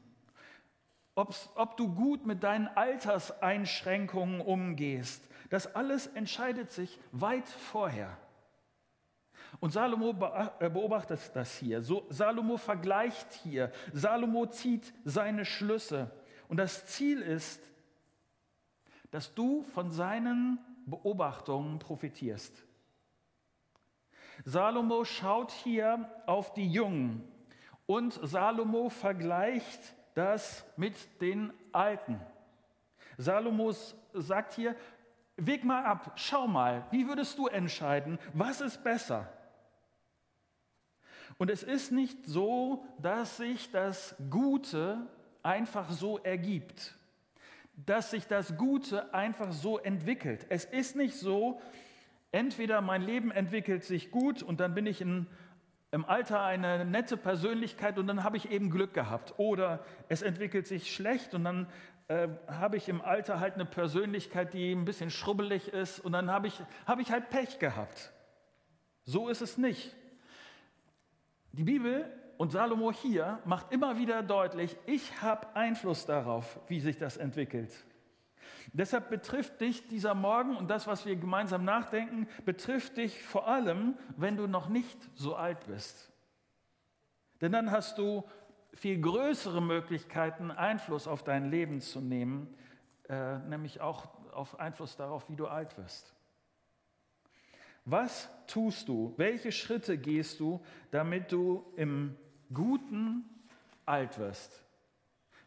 ob 1.14 1.78
du 1.78 1.94
gut 1.94 2.26
mit 2.26 2.42
deinen 2.42 2.68
Alterseinschränkungen 2.68 4.42
umgehst. 4.42 5.30
Das 5.52 5.76
alles 5.76 6.08
entscheidet 6.08 6.72
sich 6.72 6.98
weit 7.12 7.48
vorher. 7.48 8.18
Und 9.60 9.74
Salomo 9.74 10.10
äh, 10.60 10.72
beobachtet 10.72 11.20
das 11.36 11.58
hier. 11.58 11.84
So, 11.84 12.08
Salomo 12.10 12.58
vergleicht 12.58 13.34
hier. 13.44 13.72
Salomo 13.94 14.48
zieht 14.48 14.92
seine 15.04 15.46
Schlüsse. 15.46 16.10
Und 16.48 16.58
das 16.58 16.88
Ziel 16.88 17.22
ist, 17.22 17.62
dass 19.12 19.36
du 19.36 19.62
von 19.76 19.92
seinen 19.92 20.58
Beobachtungen 20.88 21.78
profitierst. 21.78 22.66
Salomo 24.46 25.06
schaut 25.06 25.52
hier 25.52 26.10
auf 26.26 26.54
die 26.54 26.68
Jungen 26.68 27.28
und 27.86 28.20
Salomo 28.24 28.90
vergleicht 28.90 29.96
das 30.14 30.66
mit 30.78 30.96
den 31.22 31.54
Alten. 31.72 32.20
Salomo 33.18 33.74
sagt 34.14 34.54
hier, 34.54 34.76
weg 35.38 35.64
mal 35.64 35.86
ab, 35.86 36.14
schau 36.16 36.48
mal, 36.48 36.86
wie 36.92 37.08
würdest 37.08 37.38
du 37.38 37.48
entscheiden, 37.48 38.20
was 38.34 38.62
ist 38.62 38.84
besser? 38.84 39.28
Und 41.38 41.50
es 41.50 41.64
ist 41.64 41.92
nicht 41.92 42.26
so, 42.26 42.86
dass 43.00 43.38
sich 43.38 43.72
das 43.72 44.16
Gute 44.30 45.08
einfach 45.44 45.90
so 45.90 46.20
ergibt, 46.20 46.96
dass 47.74 48.12
sich 48.12 48.28
das 48.28 48.58
Gute 48.58 49.14
einfach 49.14 49.52
so 49.52 49.80
entwickelt. 49.80 50.46
Es 50.50 50.66
ist 50.66 50.96
nicht 50.96 51.16
so, 51.16 51.60
Entweder 52.32 52.82
mein 52.82 53.02
Leben 53.02 53.32
entwickelt 53.32 53.84
sich 53.84 54.12
gut 54.12 54.42
und 54.42 54.60
dann 54.60 54.74
bin 54.74 54.86
ich 54.86 55.02
in, 55.02 55.28
im 55.92 56.06
Alter 56.06 56.42
eine 56.42 56.86
nette 56.86 57.18
Persönlichkeit 57.18 57.98
und 57.98 58.08
dann 58.08 58.24
habe 58.24 58.38
ich 58.38 58.50
eben 58.52 58.70
Glück 58.70 58.94
gehabt. 58.94 59.34
Oder 59.38 59.84
es 60.08 60.22
entwickelt 60.22 60.66
sich 60.66 60.94
schlecht 60.94 61.34
und 61.34 61.44
dann 61.44 61.68
äh, 62.08 62.30
habe 62.48 62.78
ich 62.78 62.88
im 62.88 63.02
Alter 63.02 63.40
halt 63.40 63.56
eine 63.56 63.66
Persönlichkeit, 63.66 64.54
die 64.54 64.72
ein 64.72 64.86
bisschen 64.86 65.10
schrubbelig 65.10 65.70
ist 65.70 66.00
und 66.00 66.14
dann 66.14 66.32
habe 66.32 66.48
ich, 66.48 66.62
habe 66.86 67.02
ich 67.02 67.12
halt 67.12 67.30
Pech 67.30 67.60
gehabt. 67.60 68.12
So 69.04 69.28
ist 69.28 69.42
es 69.42 69.58
nicht. 69.58 69.96
Die 71.52 71.64
Bibel 71.64 72.10
und 72.38 72.52
Salomo 72.52 72.92
hier 72.92 73.40
macht 73.46 73.74
immer 73.74 73.98
wieder 73.98 74.24
deutlich, 74.24 74.78
ich 74.86 75.22
habe 75.22 75.54
Einfluss 75.56 76.06
darauf, 76.06 76.60
wie 76.68 76.80
sich 76.80 76.98
das 76.98 77.18
entwickelt. 77.18 77.72
Deshalb 78.74 79.10
betrifft 79.10 79.62
dich 79.62 79.88
dieser 79.88 80.16
Morgen 80.16 80.56
und 80.56 80.70
das, 80.70 80.88
was 80.88 81.06
wir 81.06 81.16
gemeinsam 81.16 81.66
nachdenken, 81.66 82.28
betrifft 82.46 82.98
dich 82.98 83.24
vor 83.24 83.48
allem, 83.48 83.98
wenn 84.18 84.38
du 84.38 84.48
noch 84.48 84.70
nicht 84.70 84.98
so 85.16 85.36
alt 85.36 85.66
bist. 85.68 86.12
Denn 87.42 87.52
dann 87.52 87.72
hast 87.72 87.98
du 87.98 88.24
viel 88.74 89.02
größere 89.02 89.62
Möglichkeiten, 89.62 90.52
Einfluss 90.52 91.08
auf 91.08 91.24
dein 91.24 91.50
Leben 91.50 91.82
zu 91.82 92.00
nehmen, 92.00 92.56
äh, 93.10 93.40
nämlich 93.40 93.82
auch 93.82 94.08
auf 94.32 94.60
Einfluss 94.60 94.96
darauf, 94.96 95.28
wie 95.30 95.36
du 95.36 95.48
alt 95.48 95.78
wirst. 95.78 96.16
Was 97.86 98.30
tust 98.48 98.88
du? 98.88 99.14
Welche 99.18 99.52
Schritte 99.52 99.98
gehst 99.98 100.40
du, 100.40 100.64
damit 100.92 101.32
du 101.32 101.66
im 101.76 102.16
Guten 102.54 103.26
alt 103.86 104.18
wirst? 104.20 104.64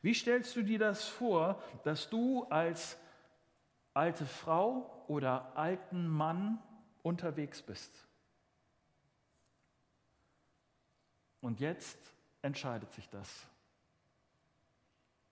Wie 0.04 0.12
stellst 0.12 0.54
du 0.54 0.62
dir 0.62 0.78
das 0.78 1.04
vor, 1.04 1.62
dass 1.82 2.10
du 2.10 2.44
als 2.44 2.98
alte 3.94 4.26
Frau 4.26 5.04
oder 5.06 5.56
alten 5.56 6.06
Mann 6.06 6.58
unterwegs 7.02 7.62
bist. 7.62 8.06
Und 11.40 11.60
jetzt 11.60 11.98
entscheidet 12.42 12.92
sich 12.92 13.08
das. 13.08 13.46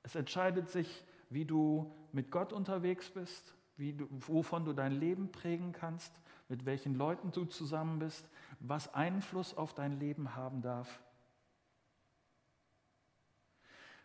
Es 0.05 0.15
entscheidet 0.15 0.71
sich, 0.71 1.05
wie 1.31 1.45
du 1.45 1.93
mit 2.13 2.31
Gott 2.31 2.53
unterwegs 2.53 3.11
bist 3.11 3.55
du, 3.77 4.07
wovon 4.11 4.65
du 4.65 4.73
dein 4.73 4.93
Leben 4.93 5.33
prägen 5.33 5.73
kannst, 5.73 6.13
mit 6.49 6.67
welchen 6.67 6.95
Leuten 6.95 7.33
du 7.33 7.47
zusammen 7.47 7.99
bist, 7.99 8.29
was 8.61 8.95
Einfluss 8.95 9.57
auf 9.57 9.75
dein 9.75 9.99
Leben 9.99 10.35
haben 10.37 10.63
darf. 10.63 11.03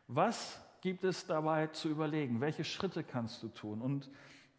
Was 0.08 0.60
gibt 0.82 1.04
es 1.04 1.26
dabei 1.26 1.68
zu 1.68 1.90
überlegen? 1.90 2.40
Welche 2.40 2.64
Schritte 2.64 3.04
kannst 3.04 3.44
du 3.44 3.50
tun? 3.50 3.82
Und 3.82 4.10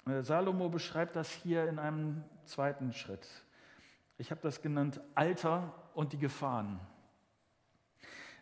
äh, 0.06 0.22
Salomo 0.22 0.68
beschreibt 0.68 1.16
das 1.16 1.30
hier 1.30 1.68
in 1.68 1.78
einem 1.78 2.22
zweiten 2.44 2.92
Schritt. 2.92 3.26
Ich 4.18 4.30
habe 4.30 4.40
das 4.42 4.60
genannt 4.60 5.00
Alter 5.14 5.72
und 5.94 6.12
die 6.12 6.18
Gefahren. 6.18 6.80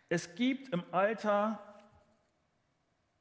Es 0.09 0.35
gibt 0.35 0.69
im 0.69 0.83
Alter 0.91 1.59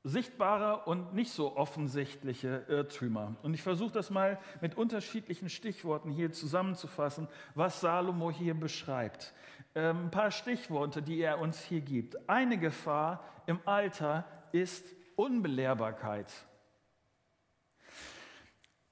sichtbare 0.06 0.84
und 0.84 1.14
nicht 1.14 1.32
so 1.32 1.56
offensichtliche 1.56 2.64
Irrtümer. 2.68 3.34
Und 3.42 3.54
ich 3.54 3.62
versuche 3.62 3.92
das 3.92 4.10
mal 4.10 4.38
mit 4.60 4.76
unterschiedlichen 4.76 5.48
Stichworten 5.48 6.10
hier 6.10 6.30
zusammenzufassen, 6.32 7.26
was 7.54 7.80
Salomo 7.80 8.30
hier 8.30 8.54
beschreibt. 8.54 9.34
Ähm, 9.74 10.06
ein 10.06 10.10
paar 10.10 10.30
Stichworte, 10.30 11.02
die 11.02 11.20
er 11.20 11.40
uns 11.40 11.60
hier 11.60 11.80
gibt. 11.80 12.28
Eine 12.28 12.56
Gefahr 12.56 13.24
im 13.46 13.58
Alter 13.64 14.24
ist 14.52 14.86
Unbelehrbarkeit. 15.16 16.32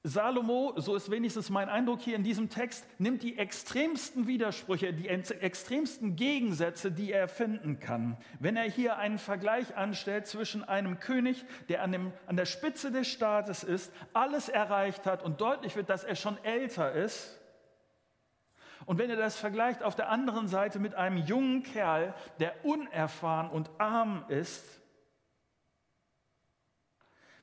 Salomo, 0.07 0.75
so 0.77 0.95
ist 0.97 1.11
wenigstens 1.11 1.49
mein 1.49 1.71
Eindruck 1.71 2.03
hier 2.03 2.15
in 2.15 2.23
diesem 2.23 2.51
Text, 2.51 2.85
nimmt 2.99 3.23
die 3.23 3.39
extremsten 3.39 4.27
Widersprüche, 4.27 4.93
die 4.93 5.09
extremsten 5.09 6.15
Gegensätze, 6.15 6.93
die 6.93 7.11
er 7.11 7.27
finden 7.27 7.81
kann. 7.81 8.19
Wenn 8.39 8.59
er 8.59 8.71
hier 8.71 8.99
einen 8.99 9.17
Vergleich 9.17 9.75
anstellt 9.77 10.27
zwischen 10.27 10.63
einem 10.63 11.01
König, 11.01 11.47
der 11.71 11.83
an, 11.83 11.93
dem, 11.93 12.13
an 12.27 12.37
der 12.37 12.45
Spitze 12.45 12.93
des 12.93 13.09
Staates 13.09 13.65
ist, 13.65 13.91
alles 14.13 14.51
erreicht 14.51 15.07
hat 15.07 15.23
und 15.23 15.41
deutlich 15.41 15.75
wird, 15.75 15.89
dass 15.89 16.05
er 16.05 16.17
schon 16.17 16.37
älter 16.45 16.93
ist, 16.93 17.41
und 18.85 18.99
wenn 18.99 19.09
er 19.09 19.17
das 19.17 19.37
vergleicht 19.37 19.83
auf 19.83 19.95
der 19.95 20.11
anderen 20.11 20.49
Seite 20.49 20.79
mit 20.79 20.95
einem 20.95 21.17
jungen 21.17 21.63
Kerl, 21.63 22.13
der 22.41 22.67
unerfahren 22.67 23.49
und 23.49 23.71
arm 23.79 24.27
ist, 24.29 24.83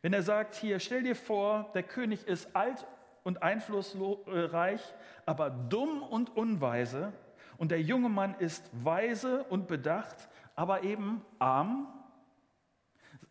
wenn 0.01 0.13
er 0.13 0.23
sagt 0.23 0.55
hier, 0.55 0.79
stell 0.79 1.03
dir 1.03 1.15
vor, 1.15 1.69
der 1.73 1.83
König 1.83 2.27
ist 2.27 2.55
alt 2.55 2.87
und 3.23 3.43
einflussreich, 3.43 4.81
aber 5.25 5.49
dumm 5.49 6.01
und 6.01 6.35
unweise, 6.35 7.13
und 7.57 7.69
der 7.69 7.81
junge 7.81 8.09
Mann 8.09 8.33
ist 8.39 8.67
weise 8.73 9.43
und 9.43 9.67
bedacht, 9.67 10.29
aber 10.55 10.81
eben 10.81 11.23
arm, 11.37 11.87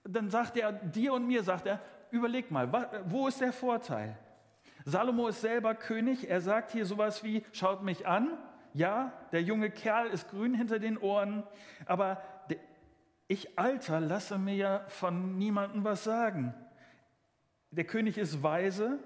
dann 0.04 0.30
sagt 0.30 0.56
er 0.56 0.72
dir 0.72 1.14
und 1.14 1.26
mir, 1.26 1.42
sagt 1.42 1.66
er, 1.66 1.80
überleg 2.12 2.50
mal, 2.50 2.70
wo 3.06 3.26
ist 3.26 3.40
der 3.40 3.52
Vorteil? 3.52 4.16
Salomo 4.84 5.26
ist 5.26 5.40
selber 5.40 5.74
König, 5.74 6.30
er 6.30 6.40
sagt 6.40 6.70
hier 6.70 6.86
sowas 6.86 7.24
wie, 7.24 7.44
schaut 7.52 7.82
mich 7.82 8.06
an, 8.06 8.38
ja, 8.72 9.12
der 9.32 9.42
junge 9.42 9.68
Kerl 9.68 10.06
ist 10.06 10.30
grün 10.30 10.54
hinter 10.54 10.78
den 10.78 10.96
Ohren, 10.96 11.42
aber 11.86 12.22
ich 13.30 13.56
Alter 13.56 14.00
lasse 14.00 14.38
mir 14.38 14.56
ja 14.56 14.84
von 14.88 15.38
niemandem 15.38 15.84
was 15.84 16.02
sagen. 16.02 16.52
Der 17.70 17.84
König 17.84 18.18
ist 18.18 18.42
weise, 18.42 18.98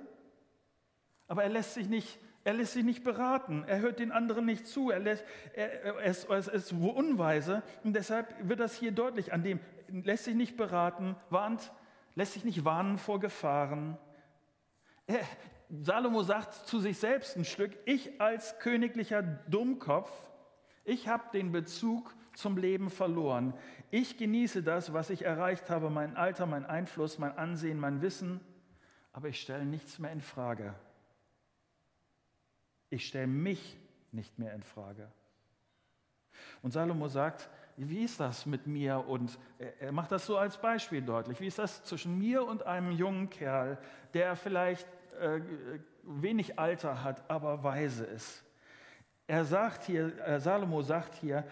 aber 1.28 1.42
er 1.42 1.50
lässt 1.50 1.74
sich 1.74 1.90
nicht, 1.90 2.18
er 2.42 2.54
lässt 2.54 2.72
sich 2.72 2.84
nicht 2.84 3.04
beraten. 3.04 3.64
Er 3.66 3.80
hört 3.80 3.98
den 3.98 4.12
anderen 4.12 4.46
nicht 4.46 4.66
zu. 4.66 4.90
Er, 4.90 5.00
lässt, 5.00 5.26
er, 5.52 5.82
er, 5.82 6.04
ist, 6.04 6.24
er 6.24 6.38
ist 6.38 6.72
unweise 6.72 7.62
und 7.82 7.94
deshalb 7.94 8.34
wird 8.48 8.60
das 8.60 8.74
hier 8.74 8.92
deutlich. 8.92 9.34
An 9.34 9.42
dem 9.42 9.60
lässt 9.88 10.24
sich 10.24 10.34
nicht 10.34 10.56
beraten, 10.56 11.16
warnt, 11.28 11.70
lässt 12.14 12.32
sich 12.32 12.46
nicht 12.46 12.64
warnen 12.64 12.96
vor 12.96 13.20
Gefahren. 13.20 13.98
Er, 15.06 15.20
Salomo 15.68 16.22
sagt 16.22 16.54
zu 16.54 16.78
sich 16.78 16.96
selbst 16.96 17.36
ein 17.36 17.44
Stück: 17.44 17.76
Ich 17.84 18.22
als 18.22 18.58
königlicher 18.58 19.20
Dummkopf, 19.20 20.10
ich 20.82 21.08
habe 21.08 21.24
den 21.34 21.52
Bezug 21.52 22.14
zum 22.34 22.56
Leben 22.56 22.90
verloren. 22.90 23.54
Ich 23.90 24.18
genieße 24.18 24.62
das, 24.62 24.92
was 24.92 25.10
ich 25.10 25.24
erreicht 25.24 25.70
habe, 25.70 25.90
mein 25.90 26.16
Alter, 26.16 26.46
mein 26.46 26.66
Einfluss, 26.66 27.18
mein 27.18 27.36
Ansehen, 27.36 27.78
mein 27.78 28.02
Wissen, 28.02 28.40
aber 29.12 29.28
ich 29.28 29.40
stelle 29.40 29.64
nichts 29.64 29.98
mehr 29.98 30.12
in 30.12 30.20
Frage. 30.20 30.74
Ich 32.90 33.06
stelle 33.06 33.26
mich 33.26 33.78
nicht 34.12 34.38
mehr 34.38 34.54
in 34.54 34.62
Frage. 34.62 35.10
Und 36.62 36.72
Salomo 36.72 37.08
sagt, 37.08 37.48
wie 37.76 38.04
ist 38.04 38.20
das 38.20 38.46
mit 38.46 38.66
mir? 38.66 39.04
Und 39.06 39.38
er 39.80 39.92
macht 39.92 40.12
das 40.12 40.26
so 40.26 40.36
als 40.38 40.60
Beispiel 40.60 41.02
deutlich. 41.02 41.40
Wie 41.40 41.46
ist 41.46 41.58
das 41.58 41.84
zwischen 41.84 42.18
mir 42.18 42.44
und 42.44 42.64
einem 42.64 42.92
jungen 42.92 43.30
Kerl, 43.30 43.78
der 44.12 44.36
vielleicht 44.36 44.86
äh, 45.20 45.40
wenig 46.02 46.58
Alter 46.58 47.02
hat, 47.02 47.28
aber 47.28 47.64
weise 47.64 48.04
ist? 48.04 48.44
Er 49.26 49.44
sagt 49.44 49.84
hier, 49.84 50.16
äh, 50.26 50.38
Salomo 50.38 50.82
sagt 50.82 51.14
hier, 51.14 51.44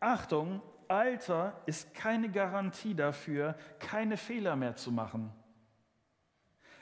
Achtung, 0.00 0.62
Alter 0.88 1.60
ist 1.66 1.94
keine 1.94 2.30
Garantie 2.30 2.94
dafür, 2.94 3.56
keine 3.78 4.16
Fehler 4.16 4.56
mehr 4.56 4.74
zu 4.74 4.90
machen. 4.90 5.32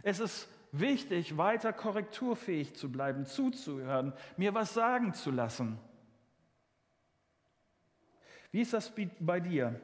Es 0.03 0.21
ist 0.21 0.49
wichtig, 0.73 1.37
weiter 1.37 1.73
korrekturfähig 1.73 2.75
zu 2.75 2.91
bleiben, 2.91 3.27
zuzuhören, 3.27 4.15
mir 4.37 4.55
was 4.55 4.73
sagen 4.73 5.13
zu 5.13 5.31
lassen. 5.31 5.79
Wie 8.51 8.63
ist 8.63 8.73
das 8.73 8.93
bei 9.21 9.41
dir? 9.41 9.79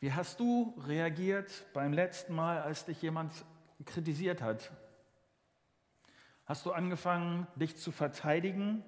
Wie 0.00 0.12
hast 0.12 0.40
du 0.40 0.74
reagiert 0.86 1.64
beim 1.72 1.92
letzten 1.92 2.34
Mal, 2.34 2.60
als 2.60 2.84
dich 2.84 3.00
jemand 3.00 3.32
kritisiert 3.86 4.42
hat? 4.42 4.70
Hast 6.44 6.66
du 6.66 6.72
angefangen, 6.72 7.46
dich 7.56 7.76
zu 7.76 7.90
verteidigen, 7.92 8.84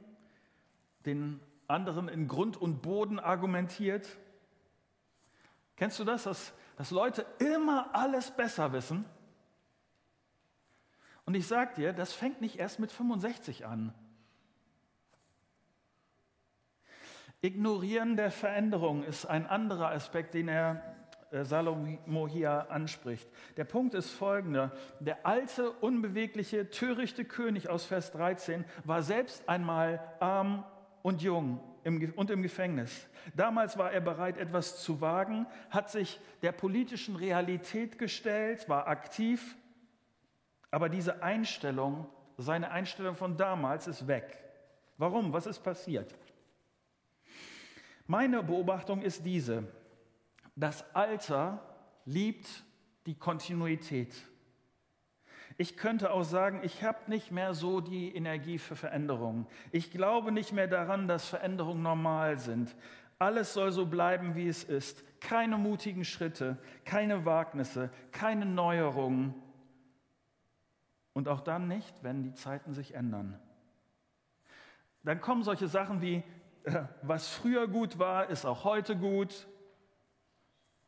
den 1.07 1.41
anderen 1.69 2.09
in 2.09 2.27
Grund 2.27 2.57
und 2.57 2.83
Boden 2.83 3.19
argumentiert? 3.19 4.09
Kennst 5.77 5.99
du 6.01 6.05
das, 6.05 6.25
dass, 6.25 6.53
dass 6.77 6.91
Leute 6.91 7.25
immer 7.39 7.95
alles 7.95 8.31
besser 8.33 8.73
wissen? 8.73 9.05
Und 11.25 11.35
ich 11.35 11.47
sage 11.47 11.75
dir, 11.75 11.93
das 11.93 12.13
fängt 12.13 12.41
nicht 12.41 12.59
erst 12.59 12.81
mit 12.81 12.91
65 12.91 13.67
an. 13.67 13.95
Ignorieren 17.41 18.17
der 18.17 18.33
Veränderung 18.33 19.05
ist 19.05 19.27
ein 19.27 19.47
anderer 19.47 19.91
Aspekt, 19.91 20.35
den 20.35 20.49
er 20.49 20.83
äh, 21.31 21.45
Salomo 21.45 22.27
hier 22.27 22.71
anspricht. 22.71 23.29
Der 23.57 23.65
Punkt 23.65 23.95
ist 23.95 24.11
folgender. 24.11 24.73
Der 24.99 25.25
alte, 25.27 25.71
unbewegliche, 25.71 26.71
törichte 26.71 27.25
König 27.25 27.69
aus 27.69 27.85
Vers 27.85 28.11
13 28.13 28.65
war 28.85 29.03
selbst 29.03 29.49
einmal 29.49 30.01
arm 30.19 30.65
und 31.09 31.23
jung 31.23 31.61
und 31.85 32.31
im 32.31 32.43
Gefängnis. 32.43 33.09
Damals 33.35 33.79
war 33.79 33.91
er 33.93 34.01
bereit, 34.01 34.37
etwas 34.37 34.83
zu 34.83 35.01
wagen, 35.01 35.47
hat 35.71 35.91
sich 35.91 36.21
der 36.43 36.53
politischen 36.53 37.17
Realität 37.17 37.99
gestellt, 37.99 38.69
war 38.69 38.87
aktiv 38.87 39.57
aber 40.71 40.89
diese 40.89 41.23
Einstellung, 41.23 42.07
seine 42.37 42.71
Einstellung 42.71 43.17
von 43.17 43.37
damals 43.37 43.87
ist 43.87 44.07
weg. 44.07 44.39
Warum? 44.97 45.33
Was 45.33 45.47
ist 45.47 45.61
passiert? 45.61 46.15
Meine 48.07 48.43
Beobachtung 48.43 49.03
ist 49.03 49.25
diese. 49.25 49.65
Das 50.57 50.85
Alter 50.95 51.63
liebt 52.05 52.65
die 53.07 53.15
Kontinuität. 53.15 54.15
Ich 55.61 55.77
könnte 55.77 56.13
auch 56.13 56.23
sagen, 56.23 56.61
ich 56.63 56.85
habe 56.85 56.99
nicht 57.09 57.33
mehr 57.33 57.53
so 57.53 57.81
die 57.81 58.15
Energie 58.15 58.59
für 58.59 58.77
Veränderungen. 58.77 59.45
Ich 59.73 59.91
glaube 59.91 60.31
nicht 60.31 60.53
mehr 60.53 60.69
daran, 60.69 61.09
dass 61.09 61.29
Veränderungen 61.29 61.83
normal 61.83 62.39
sind. 62.39 62.77
Alles 63.19 63.55
soll 63.55 63.73
so 63.73 63.85
bleiben, 63.85 64.37
wie 64.37 64.47
es 64.47 64.63
ist. 64.63 65.03
Keine 65.21 65.59
mutigen 65.59 66.05
Schritte, 66.05 66.59
keine 66.85 67.25
Wagnisse, 67.25 67.91
keine 68.13 68.47
Neuerungen. 68.47 69.35
Und 71.13 71.27
auch 71.27 71.41
dann 71.41 71.67
nicht, 71.67 71.93
wenn 72.05 72.23
die 72.23 72.35
Zeiten 72.35 72.73
sich 72.73 72.95
ändern. 72.95 73.37
Dann 75.03 75.21
kommen 75.21 75.43
solche 75.43 75.67
Sachen 75.67 76.01
wie, 76.01 76.23
äh, 76.63 76.85
was 77.03 77.27
früher 77.27 77.67
gut 77.67 77.99
war, 77.99 78.31
ist 78.31 78.45
auch 78.45 78.63
heute 78.63 78.95
gut. 78.95 79.49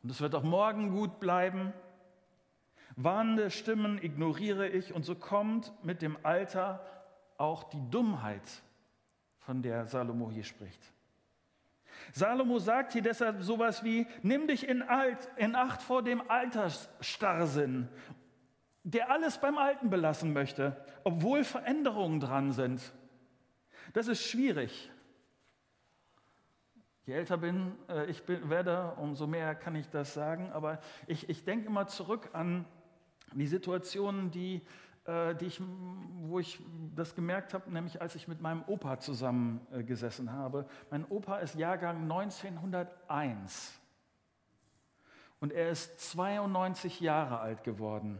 Und 0.01 0.11
es 0.11 0.21
wird 0.21 0.33
auch 0.33 0.43
morgen 0.43 0.91
gut 0.91 1.19
bleiben. 1.19 1.73
Warnende 3.03 3.49
Stimmen 3.51 4.01
ignoriere 4.01 4.67
ich 4.67 4.93
und 4.93 5.03
so 5.03 5.15
kommt 5.15 5.73
mit 5.83 6.01
dem 6.01 6.17
Alter 6.23 6.85
auch 7.37 7.63
die 7.63 7.89
Dummheit, 7.89 8.63
von 9.39 9.61
der 9.61 9.87
Salomo 9.87 10.29
hier 10.29 10.43
spricht. 10.43 10.81
Salomo 12.13 12.59
sagt 12.59 12.93
hier 12.93 13.01
deshalb 13.01 13.41
sowas 13.41 13.83
wie, 13.83 14.07
nimm 14.21 14.47
dich 14.47 14.67
in, 14.67 14.81
Alt, 14.81 15.29
in 15.37 15.55
Acht 15.55 15.81
vor 15.81 16.03
dem 16.03 16.21
Altersstarrsinn 16.29 17.89
der 18.83 19.11
alles 19.11 19.37
beim 19.37 19.57
Alten 19.57 19.89
belassen 19.89 20.33
möchte, 20.33 20.83
obwohl 21.03 21.43
Veränderungen 21.43 22.19
dran 22.19 22.51
sind. 22.51 22.93
Das 23.93 24.07
ist 24.07 24.23
schwierig. 24.23 24.91
Je 27.05 27.13
älter 27.13 27.37
bin, 27.37 27.73
äh, 27.89 28.05
ich 28.05 28.23
bin, 28.23 28.49
werde, 28.49 28.93
umso 28.97 29.27
mehr 29.27 29.55
kann 29.55 29.75
ich 29.75 29.89
das 29.89 30.13
sagen. 30.13 30.51
Aber 30.51 30.79
ich, 31.07 31.29
ich 31.29 31.43
denke 31.43 31.67
immer 31.67 31.87
zurück 31.87 32.29
an 32.33 32.65
Die 33.33 33.47
Situationen, 33.47 34.31
die, 34.31 34.61
äh, 35.05 35.35
die 35.35 35.45
ich, 35.45 35.61
wo 36.21 36.39
ich 36.39 36.59
das 36.95 37.15
gemerkt 37.15 37.53
habe, 37.53 37.71
nämlich 37.71 38.01
als 38.01 38.15
ich 38.15 38.27
mit 38.27 38.41
meinem 38.41 38.63
Opa 38.67 38.99
zusammengesessen 38.99 40.27
äh, 40.27 40.31
habe. 40.31 40.67
Mein 40.89 41.05
Opa 41.05 41.37
ist 41.37 41.55
Jahrgang 41.55 42.03
1901 42.03 43.79
und 45.39 45.51
er 45.51 45.69
ist 45.69 45.99
92 46.11 46.99
Jahre 46.99 47.39
alt 47.39 47.63
geworden. 47.63 48.19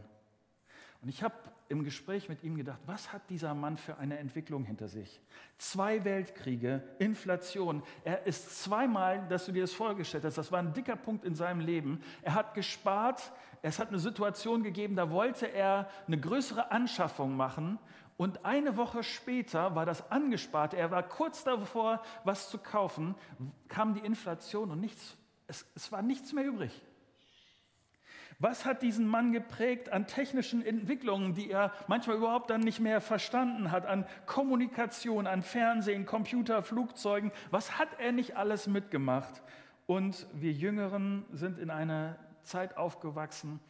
Und 1.02 1.08
ich 1.08 1.22
habe 1.22 1.34
im 1.68 1.84
Gespräch 1.84 2.28
mit 2.28 2.44
ihm 2.44 2.56
gedacht, 2.56 2.80
was 2.86 3.12
hat 3.12 3.22
dieser 3.30 3.54
Mann 3.54 3.76
für 3.76 3.96
eine 3.96 4.18
Entwicklung 4.18 4.64
hinter 4.64 4.88
sich? 4.88 5.20
Zwei 5.56 6.04
Weltkriege, 6.04 6.82
Inflation. 6.98 7.82
Er 8.04 8.26
ist 8.26 8.62
zweimal, 8.62 9.26
dass 9.28 9.46
du 9.46 9.52
dir 9.52 9.62
das 9.62 9.72
vorgestellt 9.72 10.24
hast, 10.24 10.36
das 10.36 10.52
war 10.52 10.58
ein 10.58 10.74
dicker 10.74 10.96
Punkt 10.96 11.24
in 11.24 11.34
seinem 11.34 11.60
Leben. 11.60 12.02
Er 12.20 12.34
hat 12.34 12.54
gespart, 12.54 13.32
es 13.62 13.78
hat 13.78 13.88
eine 13.88 14.00
Situation 14.00 14.64
gegeben, 14.64 14.96
da 14.96 15.10
wollte 15.10 15.46
er 15.46 15.88
eine 16.06 16.18
größere 16.18 16.72
Anschaffung 16.72 17.36
machen. 17.36 17.78
Und 18.16 18.44
eine 18.44 18.76
Woche 18.76 19.04
später 19.04 19.74
war 19.74 19.86
das 19.86 20.10
angespart. 20.10 20.74
Er 20.74 20.90
war 20.90 21.02
kurz 21.02 21.44
davor, 21.44 22.02
was 22.24 22.50
zu 22.50 22.58
kaufen, 22.58 23.14
kam 23.68 23.94
die 23.94 24.00
Inflation 24.00 24.70
und 24.70 24.80
nichts, 24.80 25.16
es, 25.46 25.64
es 25.74 25.90
war 25.92 26.02
nichts 26.02 26.32
mehr 26.32 26.44
übrig. 26.44 26.82
Was 28.38 28.64
hat 28.64 28.82
diesen 28.82 29.06
Mann 29.06 29.30
geprägt 29.30 29.90
an 29.90 30.08
technischen 30.08 30.66
Entwicklungen, 30.66 31.34
die 31.34 31.48
er 31.48 31.72
manchmal 31.86 32.16
überhaupt 32.16 32.50
dann 32.50 32.60
nicht 32.60 32.80
mehr 32.80 33.00
verstanden 33.00 33.70
hat, 33.70 33.86
an 33.86 34.04
Kommunikation, 34.26 35.28
an 35.28 35.42
Fernsehen, 35.42 36.06
Computer, 36.06 36.64
Flugzeugen? 36.64 37.30
Was 37.52 37.78
hat 37.78 37.88
er 38.00 38.10
nicht 38.10 38.36
alles 38.36 38.66
mitgemacht? 38.66 39.42
Und 39.86 40.26
wir 40.32 40.50
Jüngeren 40.50 41.24
sind 41.32 41.60
in 41.60 41.70
einer 41.70 42.18
Zeit 42.42 42.76
aufgewachsen, 42.76 43.60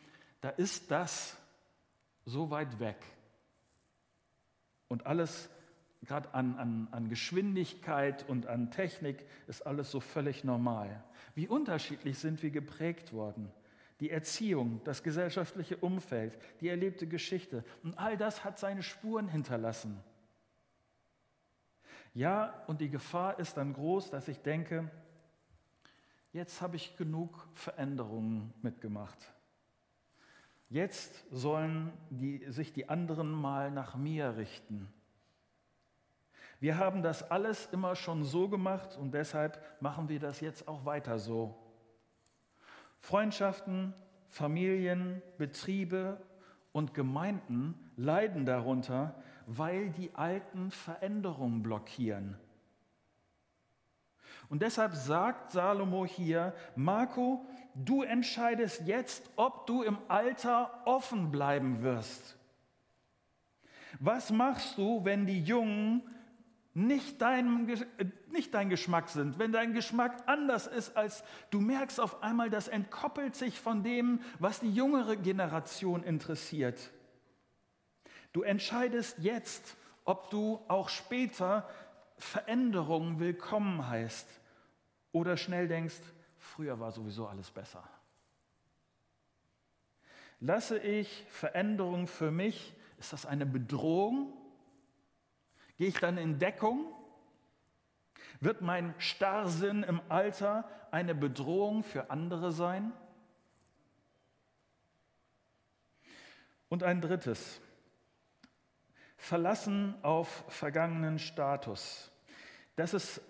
da 0.40 0.50
ist 0.50 0.90
das 0.90 1.36
so 2.24 2.50
weit 2.50 2.80
weg. 2.80 2.98
Und 4.88 5.06
alles, 5.06 5.48
gerade 6.02 6.32
an, 6.34 6.56
an, 6.56 6.88
an 6.90 7.08
Geschwindigkeit 7.08 8.28
und 8.28 8.46
an 8.46 8.70
Technik, 8.70 9.24
ist 9.46 9.66
alles 9.66 9.90
so 9.90 10.00
völlig 10.00 10.44
normal. 10.44 11.02
Wie 11.34 11.48
unterschiedlich 11.48 12.18
sind 12.18 12.42
wir 12.42 12.50
geprägt 12.50 13.12
worden 13.12 13.50
die 14.02 14.10
Erziehung, 14.10 14.80
das 14.82 15.04
gesellschaftliche 15.04 15.76
Umfeld, 15.76 16.36
die 16.60 16.68
erlebte 16.68 17.06
Geschichte. 17.06 17.62
Und 17.84 17.96
all 17.96 18.16
das 18.16 18.42
hat 18.42 18.58
seine 18.58 18.82
Spuren 18.82 19.28
hinterlassen. 19.28 19.96
Ja, 22.12 22.64
und 22.66 22.80
die 22.80 22.90
Gefahr 22.90 23.38
ist 23.38 23.56
dann 23.56 23.74
groß, 23.74 24.10
dass 24.10 24.26
ich 24.26 24.40
denke, 24.40 24.90
jetzt 26.32 26.60
habe 26.60 26.76
ich 26.76 26.96
genug 26.96 27.48
Veränderungen 27.54 28.52
mitgemacht. 28.62 29.32
Jetzt 30.68 31.26
sollen 31.30 31.92
die, 32.10 32.44
sich 32.50 32.72
die 32.72 32.88
anderen 32.88 33.30
mal 33.30 33.70
nach 33.70 33.94
mir 33.94 34.36
richten. 34.36 34.88
Wir 36.60 36.78
haben 36.78 37.02
das 37.02 37.30
alles 37.30 37.66
immer 37.72 37.96
schon 37.96 38.24
so 38.24 38.48
gemacht 38.48 38.96
und 38.96 39.12
deshalb 39.12 39.60
machen 39.82 40.08
wir 40.08 40.20
das 40.20 40.40
jetzt 40.40 40.68
auch 40.68 40.84
weiter 40.84 41.18
so. 41.18 41.58
Freundschaften, 43.00 43.92
Familien, 44.28 45.20
Betriebe 45.36 46.22
und 46.70 46.94
Gemeinden 46.94 47.74
leiden 47.96 48.46
darunter, 48.46 49.20
weil 49.46 49.90
die 49.90 50.14
alten 50.14 50.70
Veränderungen 50.70 51.62
blockieren. 51.62 52.38
Und 54.52 54.60
deshalb 54.60 54.94
sagt 54.94 55.52
Salomo 55.52 56.04
hier, 56.04 56.52
Marco, 56.76 57.42
du 57.74 58.02
entscheidest 58.02 58.82
jetzt, 58.84 59.30
ob 59.36 59.66
du 59.66 59.82
im 59.82 59.96
Alter 60.08 60.82
offen 60.84 61.30
bleiben 61.30 61.82
wirst. 61.82 62.36
Was 63.98 64.30
machst 64.30 64.76
du, 64.76 65.06
wenn 65.06 65.24
die 65.24 65.42
Jungen 65.42 66.02
nicht 66.74 67.22
dein, 67.22 67.66
äh, 67.66 68.04
nicht 68.30 68.52
dein 68.52 68.68
Geschmack 68.68 69.08
sind, 69.08 69.38
wenn 69.38 69.52
dein 69.52 69.72
Geschmack 69.72 70.22
anders 70.26 70.66
ist, 70.66 70.98
als 70.98 71.24
du 71.50 71.58
merkst 71.58 71.98
auf 71.98 72.22
einmal, 72.22 72.50
das 72.50 72.68
entkoppelt 72.68 73.34
sich 73.34 73.58
von 73.58 73.82
dem, 73.82 74.20
was 74.38 74.60
die 74.60 74.70
jüngere 74.70 75.16
Generation 75.16 76.02
interessiert. 76.02 76.90
Du 78.34 78.42
entscheidest 78.42 79.16
jetzt, 79.18 79.78
ob 80.04 80.28
du 80.28 80.60
auch 80.68 80.90
später 80.90 81.66
Veränderungen 82.18 83.18
willkommen 83.18 83.88
heißt 83.88 84.41
oder 85.12 85.36
schnell 85.36 85.68
denkst, 85.68 86.00
früher 86.38 86.80
war 86.80 86.90
sowieso 86.90 87.26
alles 87.26 87.50
besser. 87.50 87.88
Lasse 90.40 90.78
ich 90.78 91.24
Veränderungen 91.28 92.06
für 92.06 92.30
mich, 92.30 92.74
ist 92.98 93.12
das 93.12 93.26
eine 93.26 93.46
Bedrohung 93.46 94.32
Gehe 95.82 95.88
ich 95.88 95.98
dann 95.98 96.16
in 96.16 96.38
Deckung? 96.38 96.94
Wird 98.38 98.60
mein 98.60 98.94
Starrsinn 98.98 99.82
im 99.82 100.00
Alter 100.08 100.68
eine 100.92 101.12
Bedrohung 101.12 101.82
für 101.82 102.08
andere 102.08 102.52
sein? 102.52 102.92
Und 106.68 106.84
ein 106.84 107.00
drittes, 107.00 107.60
verlassen 109.16 109.96
auf 110.02 110.44
vergangenen 110.46 111.18
Status. 111.18 112.12
Das 112.76 112.94
ist 112.94 113.20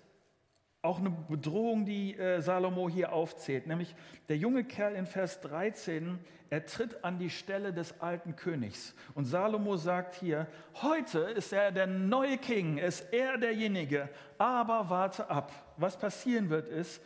auch 0.83 0.99
eine 0.99 1.11
Bedrohung, 1.11 1.87
die 1.87 2.16
äh, 2.16 2.40
Salomo 2.40 2.88
hier 2.88 3.12
aufzählt, 3.12 3.68
nämlich 3.68 3.95
der 4.29 4.37
junge 4.37 4.64
Kerl 4.64 4.97
in 4.97 5.07
Vers 5.07 5.40
13, 5.40 6.18
er 6.51 6.66
tritt 6.66 7.05
an 7.05 7.21
die 7.21 7.31
Stelle 7.31 7.73
des 7.73 8.01
alten 8.01 8.35
Königs. 8.35 8.92
Und 9.14 9.25
Salomo 9.25 9.77
sagt 9.77 10.16
hier, 10.16 10.49
heute 10.83 11.21
ist 11.21 11.53
er 11.53 11.71
der 11.71 11.87
neue 11.87 12.37
King, 12.37 12.79
ist 12.79 13.12
er 13.12 13.38
derjenige, 13.38 14.09
aber 14.38 14.90
warte 14.90 15.31
ab. 15.31 15.53
Was 15.77 15.97
passieren 15.97 16.51
wird 16.51 16.68
ist, 16.68 17.01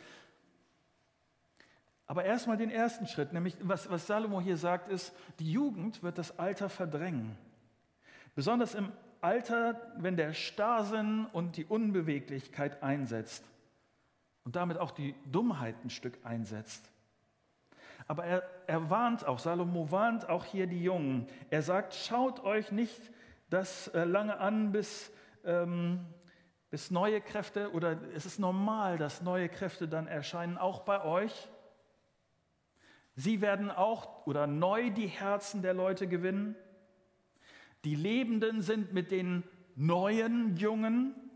aber 2.07 2.25
erstmal 2.25 2.57
den 2.57 2.71
ersten 2.71 3.05
Schritt, 3.05 3.31
nämlich 3.31 3.57
was, 3.61 3.91
was 3.91 4.07
Salomo 4.07 4.41
hier 4.41 4.57
sagt, 4.57 4.87
ist, 4.87 5.13
die 5.37 5.51
Jugend 5.51 6.01
wird 6.01 6.17
das 6.17 6.39
Alter 6.39 6.69
verdrängen. 6.69 7.37
Besonders 8.33 8.73
im 8.73 8.91
Alter, 9.21 9.93
wenn 9.97 10.15
der 10.15 10.33
Starrsinn 10.33 11.27
und 11.31 11.57
die 11.57 11.65
Unbeweglichkeit 11.65 12.81
einsetzt 12.81 13.43
und 14.47 14.55
damit 14.55 14.77
auch 14.77 14.91
die 14.91 15.13
Dummheit 15.29 15.75
ein 15.83 15.89
Stück 15.89 16.19
einsetzt. 16.23 16.89
Aber 18.07 18.23
er, 18.23 18.43
er 18.65 18.89
warnt 18.89 19.25
auch, 19.25 19.39
Salomo 19.39 19.91
warnt 19.91 20.29
auch 20.29 20.45
hier 20.45 20.67
die 20.67 20.81
Jungen. 20.81 21.27
Er 21.49 21.61
sagt, 21.61 21.93
schaut 21.93 22.45
euch 22.45 22.71
nicht 22.71 23.11
das 23.49 23.89
äh, 23.89 24.05
lange 24.05 24.39
an, 24.39 24.71
bis, 24.71 25.11
ähm, 25.43 25.99
bis 26.69 26.91
neue 26.91 27.19
Kräfte, 27.19 27.73
oder 27.73 27.97
es 28.15 28.25
ist 28.25 28.39
normal, 28.39 28.97
dass 28.97 29.21
neue 29.21 29.49
Kräfte 29.49 29.89
dann 29.89 30.07
erscheinen, 30.07 30.57
auch 30.57 30.83
bei 30.83 31.03
euch. 31.03 31.49
Sie 33.15 33.41
werden 33.41 33.69
auch 33.69 34.25
oder 34.27 34.47
neu 34.47 34.91
die 34.91 35.07
Herzen 35.07 35.61
der 35.61 35.73
Leute 35.73 36.07
gewinnen. 36.07 36.55
Die 37.83 37.95
Lebenden 37.95 38.61
sind 38.61 38.93
mit 38.93 39.11
den 39.11 39.43
neuen 39.75 40.55
Jungen 40.55 41.26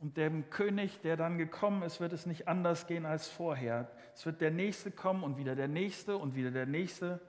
Und 0.00 0.16
dem 0.16 0.50
König, 0.50 1.00
der 1.00 1.16
dann 1.16 1.38
gekommen 1.38 1.82
ist, 1.82 2.00
wird 2.00 2.12
es 2.12 2.26
nicht 2.26 2.48
anders 2.48 2.86
gehen 2.86 3.06
als 3.06 3.28
vorher. 3.28 3.90
Es 4.14 4.26
wird 4.26 4.40
der 4.40 4.50
Nächste 4.50 4.90
kommen 4.90 5.22
und 5.22 5.38
wieder 5.38 5.54
der 5.54 5.68
Nächste 5.68 6.18
und 6.18 6.34
wieder 6.34 6.50
der 6.50 6.66
Nächste. 6.66 7.20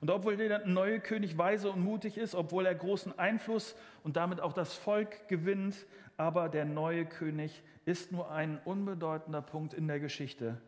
Und 0.00 0.10
obwohl 0.10 0.36
der 0.36 0.66
neue 0.66 0.98
König 0.98 1.36
weise 1.38 1.70
und 1.70 1.84
mutig 1.84 2.16
ist, 2.16 2.34
obwohl 2.34 2.66
er 2.66 2.74
großen 2.74 3.18
Einfluss 3.18 3.76
und 4.02 4.16
damit 4.16 4.40
auch 4.40 4.54
das 4.54 4.74
Volk 4.74 5.28
gewinnt, 5.28 5.86
aber 6.16 6.48
der 6.48 6.64
neue 6.64 7.04
König 7.06 7.62
ist 7.84 8.10
nur 8.10 8.30
ein 8.30 8.58
unbedeutender 8.64 9.42
Punkt 9.42 9.74
in 9.74 9.86
der 9.86 10.00
Geschichte. 10.00 10.60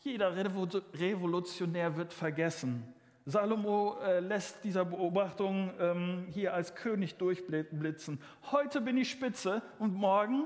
Jeder 0.00 0.34
Revolutionär 0.36 1.96
wird 1.96 2.12
vergessen. 2.12 2.94
Salomo 3.28 3.98
äh, 4.00 4.20
lässt 4.20 4.64
dieser 4.64 4.86
Beobachtung 4.86 5.70
ähm, 5.78 6.26
hier 6.30 6.54
als 6.54 6.74
König 6.74 7.16
durchblitzen. 7.16 8.22
Heute 8.50 8.80
bin 8.80 8.96
ich 8.96 9.10
Spitze 9.10 9.60
und 9.78 9.92
morgen, 9.92 10.44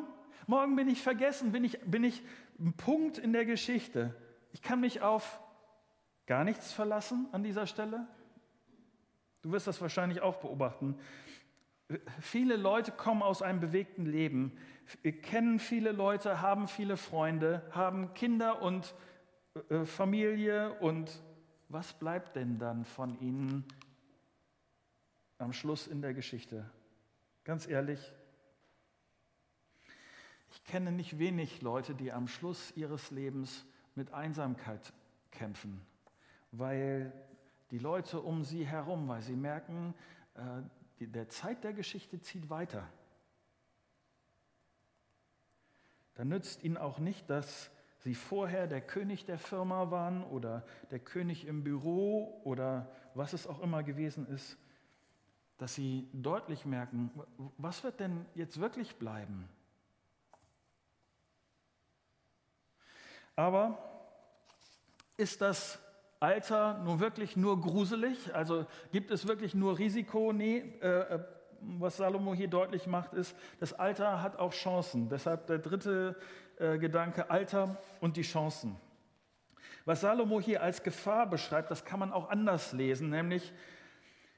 morgen 0.49 0.75
bin 0.75 0.89
ich 0.89 1.01
vergessen, 1.01 1.53
bin 1.53 1.63
ich, 1.63 1.79
bin 1.83 2.03
ich 2.03 2.25
ein 2.59 2.73
Punkt 2.73 3.19
in 3.19 3.33
der 3.33 3.45
Geschichte. 3.45 4.17
Ich 4.51 4.63
kann 4.63 4.81
mich 4.81 5.01
auf 5.01 5.41
gar 6.27 6.43
nichts 6.43 6.73
verlassen 6.73 7.29
an 7.31 7.45
dieser 7.45 7.69
Stelle. 7.69 8.09
Du 9.43 9.53
wirst 9.53 9.69
das 9.69 9.81
wahrscheinlich 9.81 10.21
auch 10.21 10.39
beobachten. 10.39 10.99
Viele 12.19 12.57
Leute 12.57 12.91
kommen 12.91 13.23
aus 13.23 13.43
einem 13.43 13.61
bewegten 13.61 14.07
Leben, 14.07 14.59
kennen 15.23 15.61
viele 15.61 15.93
Leute, 15.93 16.43
haben 16.43 16.67
viele 16.67 16.97
Freunde, 16.97 17.63
haben 17.71 18.13
Kinder 18.15 18.61
und 18.61 18.93
äh, 19.71 19.85
Familie 19.85 20.73
und 20.81 21.23
was 21.73 21.93
bleibt 21.93 22.37
denn 22.37 22.59
dann 22.59 22.85
von 22.85 23.19
ihnen 23.21 23.65
am 25.39 25.53
Schluss 25.53 25.87
in 25.87 26.03
der 26.03 26.15
Geschichte? 26.15 26.71
Ganz 27.45 27.67
ehrlich, 27.67 28.13
ich 30.51 30.65
kenne 30.65 30.93
nicht 30.93 31.19
wenig 31.19 31.63
Leute, 31.63 31.95
die 31.95 32.13
am 32.13 32.29
Schluss 32.29 32.73
ihres 32.77 33.11
Lebens 33.11 33.65
mit 33.95 34.13
Einsamkeit 34.13 34.93
kämpfen 35.31 35.81
weil 36.53 37.13
die 37.71 37.79
Leute 37.79 38.21
um 38.21 38.45
sie 38.45 38.65
herum, 38.65 39.09
weil 39.09 39.23
sie 39.23 39.35
merken, 39.35 39.95
äh, 40.35 41.07
der 41.07 41.29
Zeit 41.29 41.65
der 41.65 41.73
Geschichte 41.73 42.21
zieht 42.21 42.49
weiter. 42.49 42.87
Dann 46.15 46.29
nützt 46.29 46.63
ihnen 46.63 46.77
auch 46.77 46.99
nicht, 46.99 47.29
dass 47.29 47.71
sie 48.05 48.15
vorher 48.15 48.67
der 48.67 48.81
König 48.81 49.25
der 49.25 49.39
Firma 49.39 49.91
waren 49.91 50.25
oder 50.25 50.65
der 50.91 50.99
König 50.99 51.47
im 51.47 51.63
Büro 51.63 52.41
oder 52.45 52.91
was 53.15 53.33
es 53.33 53.47
auch 53.47 53.61
immer 53.61 53.83
gewesen 53.83 54.27
ist, 54.27 54.57
dass 55.59 55.75
sie 55.75 56.09
deutlich 56.13 56.65
merken, 56.65 57.11
was 57.59 57.85
wird 57.85 58.01
denn 58.01 58.27
jetzt 58.35 58.61
wirklich 58.61 58.97
bleiben? 58.97 59.49
Aber 63.37 63.79
ist 65.17 65.41
das 65.41 65.79
Alter 66.19 66.79
nun 66.79 67.01
wirklich 67.01 67.37
nur 67.37 67.61
gruselig? 67.61 68.35
Also 68.35 68.67
gibt 68.91 69.11
es 69.11 69.27
wirklich 69.27 69.55
nur 69.55 69.79
Risiko? 69.79 70.33
Nee, 70.33 70.59
äh, 70.81 71.15
äh, 71.15 71.25
was 71.79 71.97
Salomo 71.97 72.35
hier 72.35 72.49
deutlich 72.49 72.87
macht, 72.87 73.15
ist, 73.15 73.37
das 73.61 73.73
Alter 73.73 74.23
hat 74.23 74.39
auch 74.39 74.53
Chancen. 74.53 75.09
Deshalb 75.09 75.47
der 75.47 75.59
dritte 75.59 76.17
äh, 76.59 76.79
Gedanke, 76.79 77.31
Alter 77.31 77.77
und 78.01 78.17
die 78.17 78.23
Chancen. 78.23 78.77
Was 79.85 80.03
Salomo 80.03 80.41
hier 80.41 80.63
als 80.63 80.83
Gefahr 80.83 81.29
beschreibt, 81.29 81.71
das 81.71 81.85
kann 81.85 81.99
man 81.99 82.13
auch 82.13 82.31
anders 82.31 82.73
lesen, 82.73 83.11
nämlich 83.11 83.53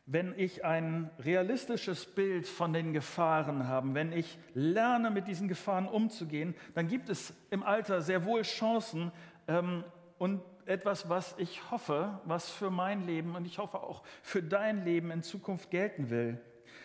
wenn 0.06 0.38
ich 0.38 0.64
ein 0.64 1.10
realistisches 1.18 2.04
Bild 2.04 2.46
von 2.46 2.72
den 2.74 2.92
Gefahren 2.92 3.68
habe, 3.68 3.94
wenn 3.94 4.12
ich 4.12 4.38
lerne, 4.52 5.10
mit 5.10 5.28
diesen 5.28 5.48
Gefahren 5.48 5.88
umzugehen, 5.88 6.54
dann 6.74 6.88
gibt 6.88 7.08
es 7.08 7.32
im 7.50 7.62
Alter 7.62 8.02
sehr 8.02 8.24
wohl 8.26 8.42
Chancen 8.42 9.12
ähm, 9.48 9.82
und 10.18 10.42
etwas, 10.66 11.08
was 11.08 11.34
ich 11.38 11.70
hoffe, 11.70 12.20
was 12.24 12.50
für 12.50 12.70
mein 12.70 13.06
Leben 13.06 13.34
und 13.34 13.46
ich 13.46 13.58
hoffe 13.58 13.82
auch 13.82 14.02
für 14.22 14.42
dein 14.42 14.84
Leben 14.84 15.10
in 15.10 15.22
Zukunft 15.22 15.70
gelten 15.70 16.10
will. 16.10 16.38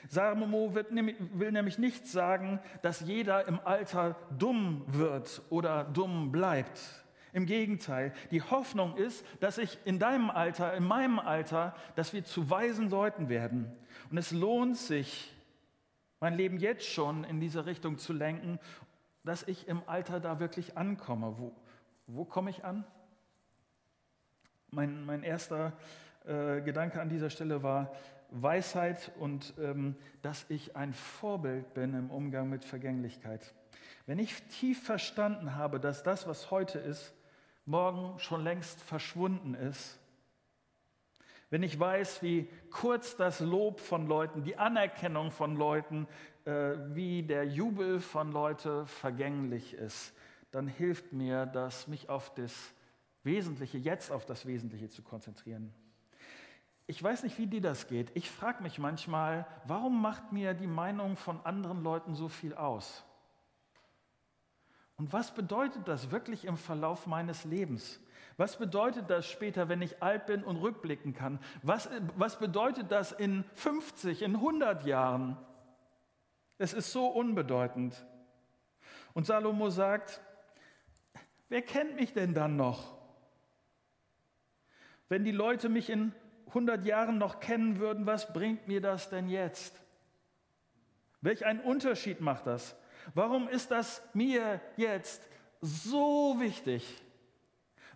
Salomo 0.08 0.74
will 0.74 1.52
nämlich 1.52 1.78
nicht 1.78 2.08
sagen, 2.08 2.60
dass 2.82 3.02
jeder 3.02 3.48
im 3.48 3.60
Alter 3.64 4.16
dumm 4.38 4.84
wird 4.88 5.42
oder 5.50 5.84
dumm 5.84 6.32
bleibt. 6.32 6.80
Im 7.32 7.46
Gegenteil, 7.46 8.14
die 8.32 8.42
Hoffnung 8.42 8.98
ist, 8.98 9.24
dass 9.40 9.58
ich 9.60 9.78
in 9.86 10.00
deinem 10.00 10.30
Alter, 10.32 10.74
in 10.74 10.84
meinem 10.84 11.20
Alter, 11.20 11.76
dass 11.96 12.14
wir 12.14 12.24
zu 12.24 12.50
weisen 12.50 12.90
Leuten 12.90 13.30
werden. 13.30 13.72
Und 14.10 14.18
es 14.18 14.32
lohnt 14.32 14.78
sich, 14.78 15.32
mein 16.20 16.34
Leben 16.34 16.58
jetzt 16.58 16.88
schon 16.88 17.24
in 17.24 17.40
diese 17.40 17.66
Richtung 17.66 17.98
zu 17.98 18.14
lenken, 18.14 18.60
dass 19.24 19.44
ich 19.44 19.68
im 19.68 19.82
Alter 19.86 20.20
da 20.20 20.40
wirklich 20.40 20.78
ankomme. 20.78 21.36
Wo, 21.38 21.52
wo 22.08 22.26
komme 22.26 22.50
ich 22.50 22.66
an? 22.66 22.84
Mein, 24.72 25.06
mein 25.06 25.24
erster 25.24 25.74
äh, 26.26 26.62
Gedanke 26.62 27.00
an 27.00 27.10
dieser 27.10 27.30
Stelle 27.30 27.64
war 27.64 27.92
Weisheit 28.32 29.12
und 29.20 29.54
ähm, 29.60 29.96
dass 30.22 30.46
ich 30.50 30.76
ein 30.76 30.94
Vorbild 30.94 31.74
bin 31.74 31.94
im 31.94 32.10
Umgang 32.10 32.50
mit 32.50 32.66
Vergänglichkeit. 32.66 33.54
Wenn 34.06 34.20
ich 34.20 34.42
tief 34.44 34.84
verstanden 34.84 35.56
habe, 35.56 35.80
dass 35.80 36.04
das, 36.04 36.28
was 36.28 36.52
heute 36.52 36.80
ist, 36.80 37.14
morgen 37.66 38.18
schon 38.20 38.44
längst 38.44 38.82
verschwunden 38.82 39.54
ist, 39.54 40.00
wenn 41.52 41.64
ich 41.64 41.80
weiß, 41.80 42.22
wie 42.22 42.48
kurz 42.70 43.16
das 43.16 43.40
Lob 43.40 43.80
von 43.80 44.08
Leuten, 44.08 44.44
die 44.44 44.58
Anerkennung 44.58 45.32
von 45.32 45.56
Leuten, 45.56 46.08
äh, 46.46 46.76
wie 46.90 47.24
der 47.24 47.46
Jubel 47.46 48.00
von 48.00 48.32
Leuten 48.32 48.86
vergänglich 48.86 49.74
ist, 49.74 50.14
dann 50.52 50.68
hilft 50.68 51.12
mir 51.12 51.46
das, 51.48 51.88
mich 51.88 52.10
auf 52.10 52.34
das 52.36 52.54
Wesentliche, 53.24 53.78
jetzt 53.78 54.12
auf 54.12 54.26
das 54.26 54.46
Wesentliche 54.46 54.90
zu 54.90 55.02
konzentrieren. 55.02 55.74
Ich 56.90 57.04
weiß 57.04 57.22
nicht, 57.22 57.38
wie 57.38 57.46
dir 57.46 57.62
das 57.62 57.86
geht. 57.86 58.10
Ich 58.16 58.32
frage 58.32 58.64
mich 58.64 58.80
manchmal, 58.80 59.46
warum 59.68 60.02
macht 60.02 60.32
mir 60.32 60.56
die 60.56 60.66
Meinung 60.66 61.18
von 61.18 61.40
anderen 61.46 61.84
Leuten 61.84 62.16
so 62.16 62.30
viel 62.30 62.56
aus? 62.56 63.06
Und 64.98 65.14
was 65.14 65.36
bedeutet 65.36 65.88
das 65.88 66.10
wirklich 66.10 66.46
im 66.46 66.58
Verlauf 66.58 67.06
meines 67.06 67.46
Lebens? 67.46 68.00
Was 68.38 68.58
bedeutet 68.58 69.08
das 69.08 69.28
später, 69.28 69.70
wenn 69.70 69.84
ich 69.84 70.02
alt 70.02 70.26
bin 70.26 70.44
und 70.44 70.58
rückblicken 70.58 71.14
kann? 71.14 71.38
Was, 71.62 71.92
was 72.18 72.40
bedeutet 72.40 72.92
das 72.92 73.12
in 73.12 73.44
50, 73.54 74.24
in 74.24 74.38
100 74.38 74.84
Jahren? 74.84 75.38
Es 76.58 76.74
ist 76.74 76.92
so 76.92 77.06
unbedeutend. 77.06 78.04
Und 79.14 79.28
Salomo 79.28 79.70
sagt, 79.70 80.22
wer 81.50 81.62
kennt 81.62 81.98
mich 81.98 82.14
denn 82.14 82.34
dann 82.34 82.56
noch? 82.56 82.98
Wenn 85.08 85.24
die 85.24 85.32
Leute 85.32 85.70
mich 85.70 85.92
in 85.92 86.16
100 86.50 86.86
Jahren 86.86 87.18
noch 87.18 87.40
kennen 87.40 87.80
würden, 87.80 88.06
was 88.06 88.34
bringt 88.34 88.68
mir 88.68 88.82
das 88.82 89.10
denn 89.10 89.30
jetzt? 89.30 89.74
Welch 91.22 91.46
einen 91.46 91.60
Unterschied 91.62 92.22
macht 92.22 92.48
das? 92.48 92.76
Warum 93.14 93.48
ist 93.48 93.72
das 93.72 94.02
mir 94.14 94.62
jetzt 94.78 95.22
so 95.62 96.36
wichtig? 96.40 97.02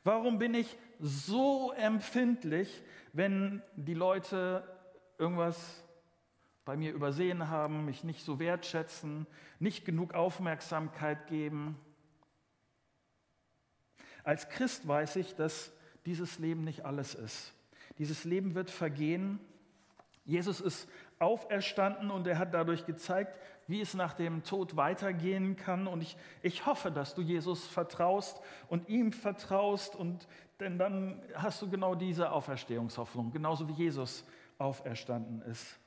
Warum 0.03 0.37
bin 0.37 0.53
ich 0.53 0.77
so 0.99 1.71
empfindlich, 1.73 2.83
wenn 3.13 3.61
die 3.75 3.93
Leute 3.93 4.63
irgendwas 5.17 5.83
bei 6.65 6.75
mir 6.75 6.93
übersehen 6.93 7.49
haben, 7.49 7.85
mich 7.85 8.03
nicht 8.03 8.23
so 8.23 8.39
wertschätzen, 8.39 9.27
nicht 9.59 9.85
genug 9.85 10.13
Aufmerksamkeit 10.13 11.27
geben? 11.27 11.79
Als 14.23 14.49
Christ 14.49 14.87
weiß 14.87 15.17
ich, 15.17 15.35
dass 15.35 15.71
dieses 16.05 16.39
Leben 16.39 16.63
nicht 16.63 16.85
alles 16.85 17.15
ist. 17.15 17.53
Dieses 17.97 18.23
Leben 18.23 18.55
wird 18.55 18.69
vergehen. 18.69 19.39
Jesus 20.25 20.61
ist 20.61 20.89
auferstanden 21.19 22.11
und 22.11 22.27
er 22.27 22.37
hat 22.37 22.53
dadurch 22.53 22.85
gezeigt, 22.85 23.37
wie 23.67 23.81
es 23.81 23.93
nach 23.93 24.13
dem 24.13 24.43
Tod 24.43 24.75
weitergehen 24.75 25.55
kann. 25.55 25.87
Und 25.87 26.01
ich, 26.01 26.17
ich 26.41 26.65
hoffe, 26.65 26.91
dass 26.91 27.15
du 27.15 27.21
Jesus 27.21 27.65
vertraust 27.65 28.41
und 28.67 28.89
ihm 28.89 29.11
vertraust. 29.11 29.95
Und 29.95 30.27
denn 30.59 30.77
dann 30.77 31.21
hast 31.35 31.61
du 31.61 31.69
genau 31.69 31.95
diese 31.95 32.31
Auferstehungshoffnung, 32.31 33.31
genauso 33.31 33.67
wie 33.67 33.73
Jesus 33.73 34.25
auferstanden 34.57 35.41
ist. 35.43 35.79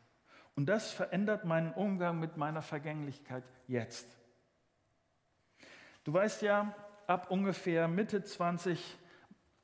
Und 0.55 0.67
das 0.67 0.91
verändert 0.91 1.45
meinen 1.45 1.73
Umgang 1.73 2.19
mit 2.19 2.37
meiner 2.37 2.63
Vergänglichkeit 2.63 3.45
jetzt. 3.69 4.09
Du 6.05 6.13
weißt 6.13 6.43
ja, 6.43 6.75
ab 7.07 7.31
ungefähr 7.31 7.89
Mitte 7.89 8.25
20 8.25 8.97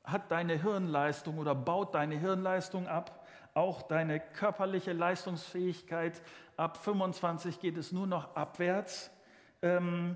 hat 0.03 0.31
deine 0.31 0.61
Hirnleistung 0.61 1.37
oder 1.37 1.55
baut 1.55 1.95
deine 1.95 2.15
Hirnleistung 2.17 2.87
ab, 2.87 3.25
auch 3.53 3.81
deine 3.81 4.19
körperliche 4.19 4.93
Leistungsfähigkeit. 4.93 6.21
Ab 6.57 6.77
25 6.77 7.59
geht 7.59 7.77
es 7.77 7.91
nur 7.91 8.07
noch 8.07 8.35
abwärts. 8.35 9.11
Ähm, 9.61 10.15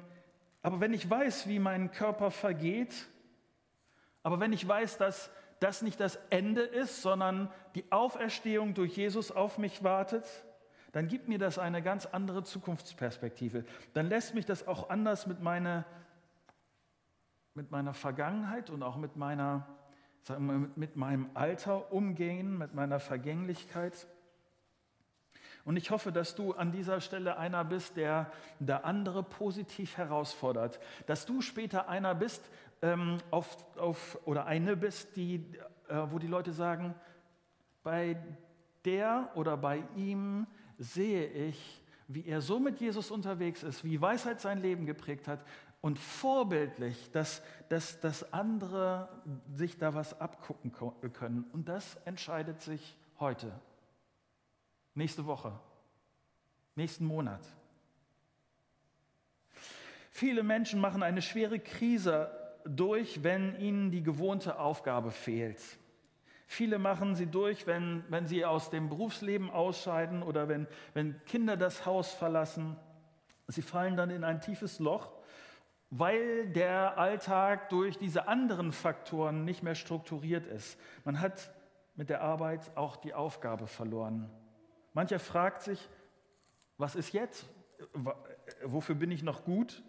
aber 0.62 0.80
wenn 0.80 0.94
ich 0.94 1.10
weiß, 1.10 1.48
wie 1.48 1.60
mein 1.60 1.92
Körper 1.92 2.32
vergeht, 2.32 3.08
aber 4.24 4.40
wenn 4.40 4.52
ich 4.52 4.68
weiß, 4.68 4.98
dass 4.98 5.32
das 5.60 5.82
nicht 5.82 6.00
das 6.00 6.18
Ende 6.30 6.62
ist, 6.62 7.02
sondern 7.02 7.50
die 7.76 7.92
Auferstehung 7.92 8.74
durch 8.74 8.98
Jesus 8.98 9.32
auf 9.32 9.58
mich 9.58 9.84
wartet, 9.84 10.26
dann 10.92 11.08
gibt 11.08 11.28
mir 11.28 11.40
das 11.40 11.60
eine 11.60 11.82
ganz 11.82 12.06
andere 12.06 12.44
Zukunftsperspektive. 12.44 13.66
Dann 13.94 14.08
lässt 14.08 14.36
mich 14.36 14.46
das 14.46 14.68
auch 14.68 14.90
anders 14.90 15.28
mit 15.28 15.42
meiner, 15.42 15.86
mit 17.54 17.72
meiner 17.72 17.94
Vergangenheit 17.94 18.70
und 18.70 18.84
auch 18.84 18.98
mit 18.98 19.16
meiner 19.16 19.68
sagen 20.28 20.46
wir, 20.48 20.70
mit 20.76 20.98
meinem 20.98 21.30
Alter 21.36 21.94
umgehen, 21.94 22.58
mit 22.58 22.74
meiner 22.74 23.00
Vergänglichkeit. 23.00 24.08
Und 25.64 25.78
ich 25.78 25.90
hoffe, 25.90 26.12
dass 26.12 26.36
du 26.36 26.52
an 26.52 26.74
dieser 26.74 27.00
Stelle 27.00 27.38
einer 27.38 27.64
bist, 27.64 27.96
der 27.96 28.30
der 28.60 28.84
andere 28.84 29.24
positiv 29.24 29.96
herausfordert. 29.96 30.82
Dass 31.06 31.26
du 31.26 31.42
später 31.42 31.88
einer 31.88 32.14
bist 32.14 32.50
ähm, 32.82 33.20
auf, 33.32 33.58
auf, 33.78 34.20
oder 34.26 34.46
eine 34.46 34.76
bist, 34.76 35.16
die, 35.16 35.46
äh, 35.88 35.96
wo 36.10 36.20
die 36.20 36.28
Leute 36.28 36.52
sagen, 36.52 36.94
bei 37.84 38.18
der 38.84 39.32
oder 39.36 39.56
bei 39.56 39.82
ihm 39.96 40.46
sehe 40.78 41.26
ich, 41.28 41.82
wie 42.10 42.26
er 42.26 42.42
so 42.42 42.60
mit 42.60 42.82
Jesus 42.82 43.12
unterwegs 43.12 43.64
ist, 43.64 43.84
wie 43.86 44.00
Weisheit 44.02 44.42
sein 44.42 44.62
Leben 44.62 44.86
geprägt 44.86 45.28
hat, 45.28 45.44
und 45.82 46.00
vorbildlich, 46.00 47.12
dass, 47.12 47.42
dass, 47.70 48.00
dass 48.00 48.34
andere 48.34 49.10
sich 49.54 49.78
da 49.78 49.94
was 49.94 50.20
abgucken 50.20 50.72
können. 50.72 51.46
Und 51.54 51.70
das 51.70 51.96
entscheidet 52.06 52.62
sich 52.62 52.98
heute, 53.20 53.52
nächste 54.96 55.26
Woche, 55.26 55.58
nächsten 56.76 57.06
Monat. 57.06 57.42
Viele 60.10 60.42
Menschen 60.42 60.82
machen 60.82 61.04
eine 61.04 61.22
schwere 61.22 61.60
Krise 61.60 62.32
durch, 62.66 63.24
wenn 63.24 63.60
ihnen 63.60 63.92
die 63.92 64.02
gewohnte 64.02 64.60
Aufgabe 64.60 65.12
fehlt. 65.12 65.62
Viele 66.48 66.80
machen 66.80 67.16
sie 67.16 67.28
durch, 67.28 67.68
wenn, 67.68 68.04
wenn 68.10 68.26
sie 68.26 68.46
aus 68.46 68.70
dem 68.70 68.90
Berufsleben 68.90 69.52
ausscheiden 69.52 70.24
oder 70.24 70.48
wenn, 70.48 70.66
wenn 70.94 71.24
Kinder 71.26 71.58
das 71.58 71.86
Haus 71.86 72.14
verlassen. 72.14 72.78
Sie 73.48 73.62
fallen 73.62 73.98
dann 73.98 74.10
in 74.10 74.24
ein 74.24 74.42
tiefes 74.42 74.80
Loch 74.80 75.17
weil 75.90 76.48
der 76.48 76.98
Alltag 76.98 77.70
durch 77.70 77.98
diese 77.98 78.28
anderen 78.28 78.72
Faktoren 78.72 79.46
nicht 79.46 79.64
mehr 79.64 79.76
strukturiert 79.76 80.46
ist. 80.46 80.78
Man 81.06 81.20
hat 81.20 81.52
mit 81.96 82.10
der 82.10 82.22
Arbeit 82.22 82.76
auch 82.76 82.98
die 82.98 83.14
Aufgabe 83.14 83.68
verloren. 83.68 84.30
Mancher 84.94 85.20
fragt 85.20 85.62
sich, 85.62 85.90
was 86.78 86.96
ist 86.96 87.14
jetzt? 87.14 87.46
Wofür 88.64 88.96
bin 88.96 89.12
ich 89.12 89.24
noch 89.24 89.44
gut? 89.44 89.82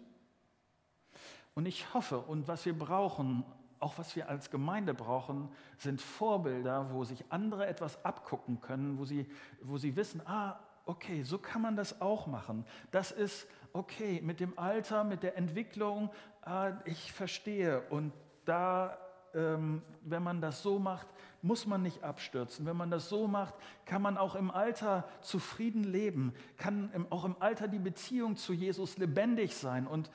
Und 1.53 1.65
ich 1.65 1.93
hoffe, 1.93 2.19
und 2.19 2.47
was 2.47 2.65
wir 2.65 2.77
brauchen, 2.77 3.43
auch 3.79 3.97
was 3.97 4.15
wir 4.15 4.29
als 4.29 4.49
Gemeinde 4.49 4.93
brauchen, 4.93 5.49
sind 5.77 6.01
Vorbilder, 6.01 6.93
wo 6.93 7.03
sich 7.03 7.25
andere 7.29 7.67
etwas 7.67 8.03
abgucken 8.05 8.61
können, 8.61 8.97
wo 8.97 9.05
sie, 9.05 9.29
wo 9.61 9.77
sie 9.77 9.95
wissen, 9.95 10.21
ah, 10.25 10.59
okay, 10.85 11.23
so 11.23 11.37
kann 11.37 11.61
man 11.61 11.75
das 11.75 12.01
auch 12.01 12.27
machen. 12.27 12.65
Das 12.91 13.11
ist 13.11 13.47
okay 13.73 14.21
mit 14.21 14.39
dem 14.39 14.57
Alter, 14.57 15.03
mit 15.03 15.23
der 15.23 15.37
Entwicklung, 15.37 16.09
ah, 16.41 16.73
ich 16.85 17.11
verstehe. 17.11 17.81
Und 17.89 18.13
da, 18.45 18.97
ähm, 19.33 19.81
wenn 20.01 20.23
man 20.23 20.41
das 20.41 20.61
so 20.61 20.79
macht, 20.79 21.07
muss 21.41 21.65
man 21.65 21.81
nicht 21.81 22.03
abstürzen. 22.03 22.65
Wenn 22.65 22.75
man 22.75 22.91
das 22.91 23.09
so 23.09 23.27
macht, 23.27 23.53
kann 23.85 24.01
man 24.01 24.17
auch 24.17 24.35
im 24.35 24.51
Alter 24.51 25.07
zufrieden 25.21 25.83
leben, 25.83 26.33
kann 26.57 27.05
auch 27.09 27.25
im 27.25 27.35
Alter 27.39 27.67
die 27.67 27.79
Beziehung 27.79 28.35
zu 28.35 28.53
Jesus 28.53 28.97
lebendig 28.97 29.55
sein. 29.55 29.87
Und 29.87 30.09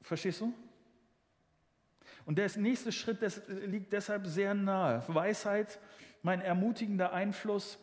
verstehst 0.00 0.40
du? 0.40 0.54
Und 2.24 2.38
der 2.38 2.50
nächste 2.56 2.92
Schritt 2.92 3.18
liegt 3.48 3.92
deshalb 3.92 4.26
sehr 4.26 4.54
nahe. 4.54 5.02
Weisheit, 5.08 5.78
mein 6.22 6.40
ermutigender 6.40 7.12
Einfluss. 7.12 7.78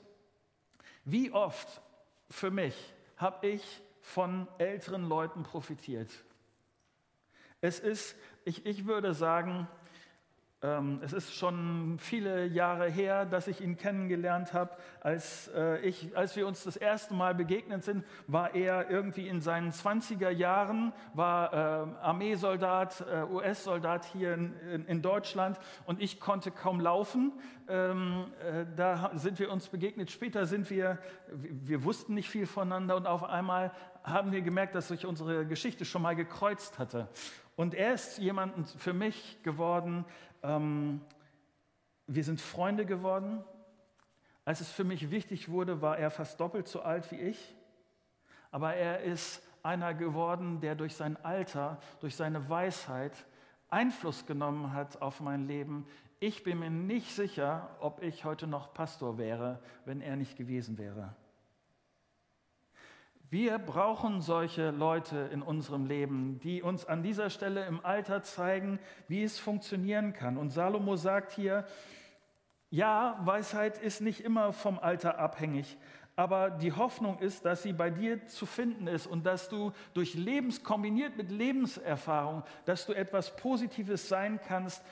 Wie 1.04 1.32
oft 1.32 1.82
für 2.30 2.52
mich 2.52 2.76
habe 3.18 3.48
ich 3.48 3.82
von 4.10 4.48
älteren 4.58 5.08
Leuten 5.08 5.44
profitiert? 5.44 6.12
Es 7.62 7.80
ist, 7.80 8.16
ich, 8.44 8.66
ich 8.66 8.88
würde 8.88 9.14
sagen, 9.14 9.68
ähm, 10.62 11.00
es 11.02 11.14
ist 11.14 11.34
schon 11.34 11.96
viele 12.00 12.46
Jahre 12.46 12.90
her, 12.90 13.26
dass 13.26 13.48
ich 13.48 13.62
ihn 13.62 13.78
kennengelernt 13.78 14.52
habe. 14.54 14.72
Als, 15.00 15.48
äh, 15.50 15.94
als 16.16 16.36
wir 16.36 16.48
uns 16.48 16.66
das 16.66 16.76
erste 16.76 17.14
Mal 17.14 17.34
begegnet 17.34 17.86
sind, 17.86 18.04
war 18.28 18.54
er 18.54 18.90
irgendwie 18.90 19.30
in 19.30 19.40
seinen 19.40 19.72
20er 19.72 20.30
Jahren, 20.30 20.92
war 21.14 21.54
äh, 21.54 21.56
Armeesoldat, 22.02 23.06
äh, 23.10 23.24
US-Soldat 23.24 24.04
hier 24.06 24.34
in, 24.34 24.54
in, 24.74 24.86
in, 24.86 25.02
Deutschland 25.02 25.58
und 25.86 26.02
ich 26.02 26.20
konnte 26.20 26.52
kaum 26.52 26.82
laufen. 26.82 27.32
Ähm, 27.70 28.26
äh, 28.44 28.66
da 28.76 29.12
sind 29.14 29.40
wir 29.40 29.52
uns 29.52 29.70
begegnet. 29.70 30.12
Später 30.12 30.46
sind 30.46 30.70
wir, 30.70 30.98
wir 31.32 31.86
wussten 31.86 32.16
nicht 32.16 32.30
viel 32.30 32.46
voneinander 32.46 32.98
und 32.98 33.08
auf 33.08 33.24
einmal 33.24 33.72
haben 34.04 34.32
wir 34.32 34.42
gemerkt, 34.42 34.76
dass 34.76 34.88
sich 34.88 35.06
unsere 35.06 35.46
Geschichte 35.46 35.86
schon 35.86 36.02
mal 36.02 36.16
gekreuzt 36.16 36.80
hatte. 36.80 37.08
Und 37.56 37.74
er 37.74 37.94
ist 37.94 38.18
jemand 38.20 38.70
für 38.70 38.94
mich 38.94 39.42
geworden, 39.44 40.06
ähm, 40.44 41.02
wir 42.08 42.24
sind 42.24 42.42
Freunde 42.42 42.86
geworden. 42.86 43.44
Als 44.46 44.62
es 44.62 44.72
für 44.72 44.84
mich 44.84 45.12
wichtig 45.12 45.50
wurde, 45.50 45.82
war 45.82 45.98
er 45.98 46.10
fast 46.10 46.40
doppelt 46.40 46.68
so 46.68 46.82
alt 46.82 47.12
wie 47.12 47.20
ich. 47.20 47.56
Aber 48.52 48.74
er 48.74 49.02
ist 49.02 49.44
einer 49.62 49.94
geworden, 49.94 50.60
der 50.62 50.76
durch 50.76 50.96
sein 50.96 51.24
Alter, 51.24 51.80
durch 52.00 52.16
seine 52.16 52.50
Weisheit 52.50 53.14
Einfluss 53.70 54.26
genommen 54.26 54.74
hat 54.74 55.02
auf 55.02 55.20
mein 55.20 55.48
Leben. 55.48 55.86
Ich 56.20 56.44
bin 56.44 56.60
mir 56.60 56.70
nicht 56.70 57.14
sicher, 57.14 57.70
ob 57.80 58.02
ich 58.02 58.26
heute 58.26 58.48
noch 58.48 58.74
Pastor 58.74 59.18
wäre, 59.18 59.60
wenn 59.86 60.02
er 60.02 60.16
nicht 60.16 60.36
gewesen 60.36 60.78
wäre. 60.78 61.16
Wir 63.32 63.60
brauchen 63.60 64.22
solche 64.22 64.72
Leute 64.72 65.30
in 65.32 65.44
unserem 65.44 65.86
Leben, 65.86 66.40
die 66.40 66.64
uns 66.64 66.86
an 66.86 67.04
dieser 67.04 67.30
Stelle 67.30 67.64
im 67.68 67.86
Alter 67.86 68.24
zeigen, 68.24 68.80
wie 69.08 69.22
es 69.22 69.38
funktionieren 69.38 70.14
kann. 70.14 70.36
Und 70.36 70.50
Salomo 70.50 70.96
sagt 70.96 71.34
hier, 71.34 71.68
ja, 72.72 73.20
Weisheit 73.24 73.78
ist 73.78 74.02
nicht 74.02 74.22
immer 74.22 74.52
vom 74.52 74.80
Alter 74.80 75.20
abhängig, 75.20 75.78
aber 76.16 76.50
die 76.50 76.74
Hoffnung 76.74 77.20
ist, 77.20 77.46
dass 77.46 77.62
sie 77.62 77.72
bei 77.72 77.92
dir 77.92 78.26
zu 78.26 78.48
finden 78.48 78.88
ist 78.88 79.06
und 79.06 79.28
dass 79.28 79.48
du 79.48 79.74
durch 79.94 80.16
Lebens 80.16 80.64
kombiniert 80.64 81.16
mit 81.16 81.30
Lebenserfahrung, 81.30 82.44
dass 82.66 82.88
du 82.88 82.94
etwas 82.94 83.36
Positives 83.36 84.10
sein 84.10 84.40
kannst 84.48 84.84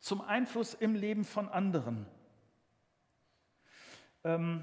zum 0.00 0.20
Einfluss 0.20 0.74
im 0.74 0.96
Leben 0.96 1.22
von 1.22 1.48
anderen. 1.48 2.06
Ähm, 4.24 4.62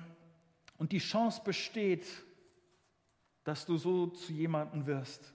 und 0.78 0.92
die 0.92 1.00
Chance 1.00 1.42
besteht, 1.46 2.06
dass 3.44 3.66
du 3.66 3.78
so 3.78 4.08
zu 4.08 4.34
jemandem 4.34 4.86
wirst. 4.86 5.34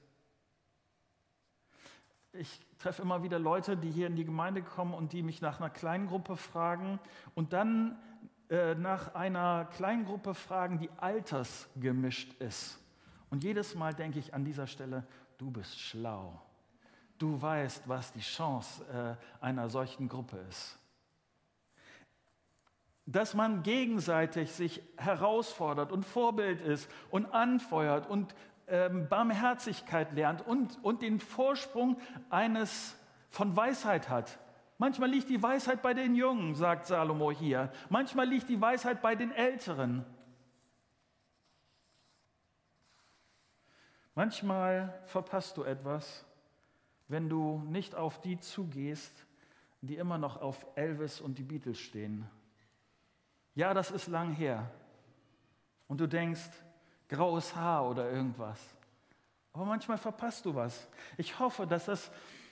Ich 2.33 2.61
treffe 2.79 3.03
immer 3.03 3.23
wieder 3.23 3.39
Leute, 3.39 3.77
die 3.77 3.91
hier 3.91 4.07
in 4.07 4.17
die 4.17 4.25
Gemeinde 4.25 4.63
kommen 4.63 4.95
und 4.95 5.13
die 5.13 5.23
mich 5.23 5.41
nach 5.41 5.59
einer 5.59 5.71
Kleingruppe 5.71 6.37
fragen 6.37 7.01
und 7.35 7.53
dann 7.53 7.99
äh, 8.51 8.75
nach 8.75 9.15
einer 9.15 9.65
Kleingruppe 9.73 10.35
fragen, 10.35 10.79
die 10.79 10.91
altersgemischt 10.99 12.35
ist. 12.41 12.79
Und 13.31 13.43
jedes 13.43 13.75
Mal 13.75 13.95
denke 13.95 14.19
ich 14.19 14.35
an 14.35 14.45
dieser 14.45 14.67
Stelle, 14.67 15.07
du 15.39 15.51
bist 15.51 15.81
schlau. 15.81 16.41
Du 17.19 17.41
weißt, 17.41 17.89
was 17.89 18.13
die 18.13 18.21
Chance 18.21 18.85
äh, 19.41 19.45
einer 19.45 19.71
solchen 19.71 20.09
Gruppe 20.09 20.37
ist 20.49 20.79
dass 23.07 23.35
man 23.35 23.63
gegenseitig 23.63 24.53
sich 24.53 24.83
herausfordert 24.97 25.93
und 25.93 26.05
Vorbild 26.05 26.61
ist 26.61 26.91
und 27.11 27.27
anfeuert 27.27 28.09
und 28.09 28.35
ähm, 28.67 29.09
Barmherzigkeit 29.09 30.13
lernt 30.13 30.45
und, 30.45 30.83
und 30.83 31.03
den 31.03 31.21
Vorsprung 31.21 31.99
eines 32.31 32.97
von 33.31 33.57
Weisheit 33.57 34.09
hat. 34.09 34.41
Manchmal 34.79 35.09
liegt 35.09 35.29
die 35.29 35.41
Weisheit 35.41 35.83
bei 35.83 35.95
den 35.95 36.17
Jungen, 36.17 36.57
sagt 36.57 36.87
Salomo 36.87 37.31
hier. 37.31 37.71
Manchmal 37.89 38.27
liegt 38.29 38.49
die 38.49 38.61
Weisheit 38.61 39.01
bei 39.01 39.15
den 39.15 39.31
Älteren. 39.31 40.05
Manchmal 44.17 45.01
verpasst 45.07 45.57
du 45.57 45.63
etwas, 45.63 46.25
wenn 47.07 47.29
du 47.29 47.63
nicht 47.69 47.95
auf 47.95 48.21
die 48.21 48.41
zugehst, 48.41 49.27
die 49.81 49.97
immer 49.97 50.19
noch 50.19 50.41
auf 50.41 50.67
Elvis 50.75 51.21
und 51.21 51.39
die 51.39 51.45
Beatles 51.45 51.79
stehen 51.79 52.29
ja, 53.57 53.75
das 53.75 53.91
ist 53.91 54.07
lang 54.07 54.33
her. 54.35 54.71
Und 55.89 55.99
du 55.99 56.07
denkst, 56.07 56.51
graues 57.09 57.57
Haar 57.57 57.89
oder 57.89 58.09
irgendwas. 58.11 58.61
Aber 59.53 59.65
manchmal 59.65 59.97
verpasst 59.97 60.45
du 60.45 60.55
was. 60.55 60.87
Ich 61.17 61.39
hoffe, 61.39 61.67
dass 61.67 61.89
es, 61.89 62.11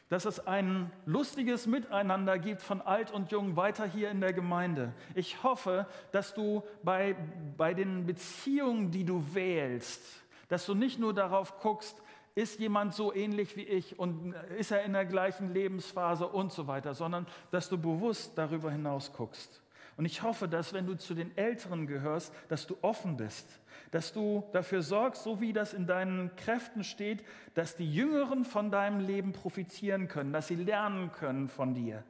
dass 0.09 0.25
es 0.25 0.47
ein 0.47 0.91
lustiges 1.05 1.67
Miteinander 1.67 2.39
gibt 2.39 2.63
von 2.63 2.81
alt 2.81 3.11
und 3.11 3.31
jung 3.31 3.55
weiter 3.55 3.85
hier 3.85 4.11
in 4.11 4.23
der 4.23 4.33
Gemeinde. 4.33 4.95
Ich 5.15 5.43
hoffe, 5.43 5.87
dass 6.11 6.33
du 6.33 6.63
bei, 6.83 7.15
bei 7.59 7.75
den 7.75 8.07
Beziehungen, 8.07 8.91
die 8.91 9.05
du 9.05 9.23
wählst, 9.35 10.03
dass 10.49 10.65
du 10.65 10.75
nicht 10.75 10.99
nur 10.99 11.13
darauf 11.13 11.61
guckst, 11.61 12.01
ist 12.35 12.59
jemand 12.59 12.95
so 12.95 13.15
ähnlich 13.15 13.57
wie 13.57 13.63
ich 13.63 13.99
und 13.99 14.33
ist 14.57 14.71
er 14.71 14.83
in 14.85 14.95
der 14.95 15.05
gleichen 15.05 15.53
Lebensphase 15.53 16.27
und 16.27 16.51
so 16.51 16.67
weiter, 16.67 16.95
sondern 16.95 17.27
dass 17.51 17.69
du 17.69 17.77
bewusst 17.77 18.33
darüber 18.37 18.71
hinaus 18.71 19.13
guckst. 19.13 19.64
Und 19.97 20.07
ich 20.07 20.23
hoffe, 20.23 20.49
dass 20.49 20.73
wenn 20.73 20.87
du 20.87 20.95
zu 20.97 21.15
den 21.15 21.37
Älteren 21.37 21.87
gehörst, 21.87 22.33
dass 22.49 22.67
du 22.67 22.77
offen 22.83 23.17
bist, 23.17 23.61
dass 23.93 24.13
du 24.13 24.45
dafür 24.53 24.83
sorgst, 24.83 25.23
so 25.23 25.41
wie 25.41 25.53
das 25.53 25.73
in 25.73 25.87
deinen 25.87 26.35
Kräften 26.37 26.83
steht, 26.83 27.25
dass 27.55 27.77
die 27.77 27.93
Jüngeren 27.93 28.45
von 28.45 28.71
deinem 28.71 28.99
Leben 28.99 29.33
profitieren 29.33 30.09
können, 30.09 30.33
dass 30.33 30.49
sie 30.49 30.57
lernen 30.57 31.13
können 31.13 31.49
von 31.49 31.75
dir. 31.75 32.03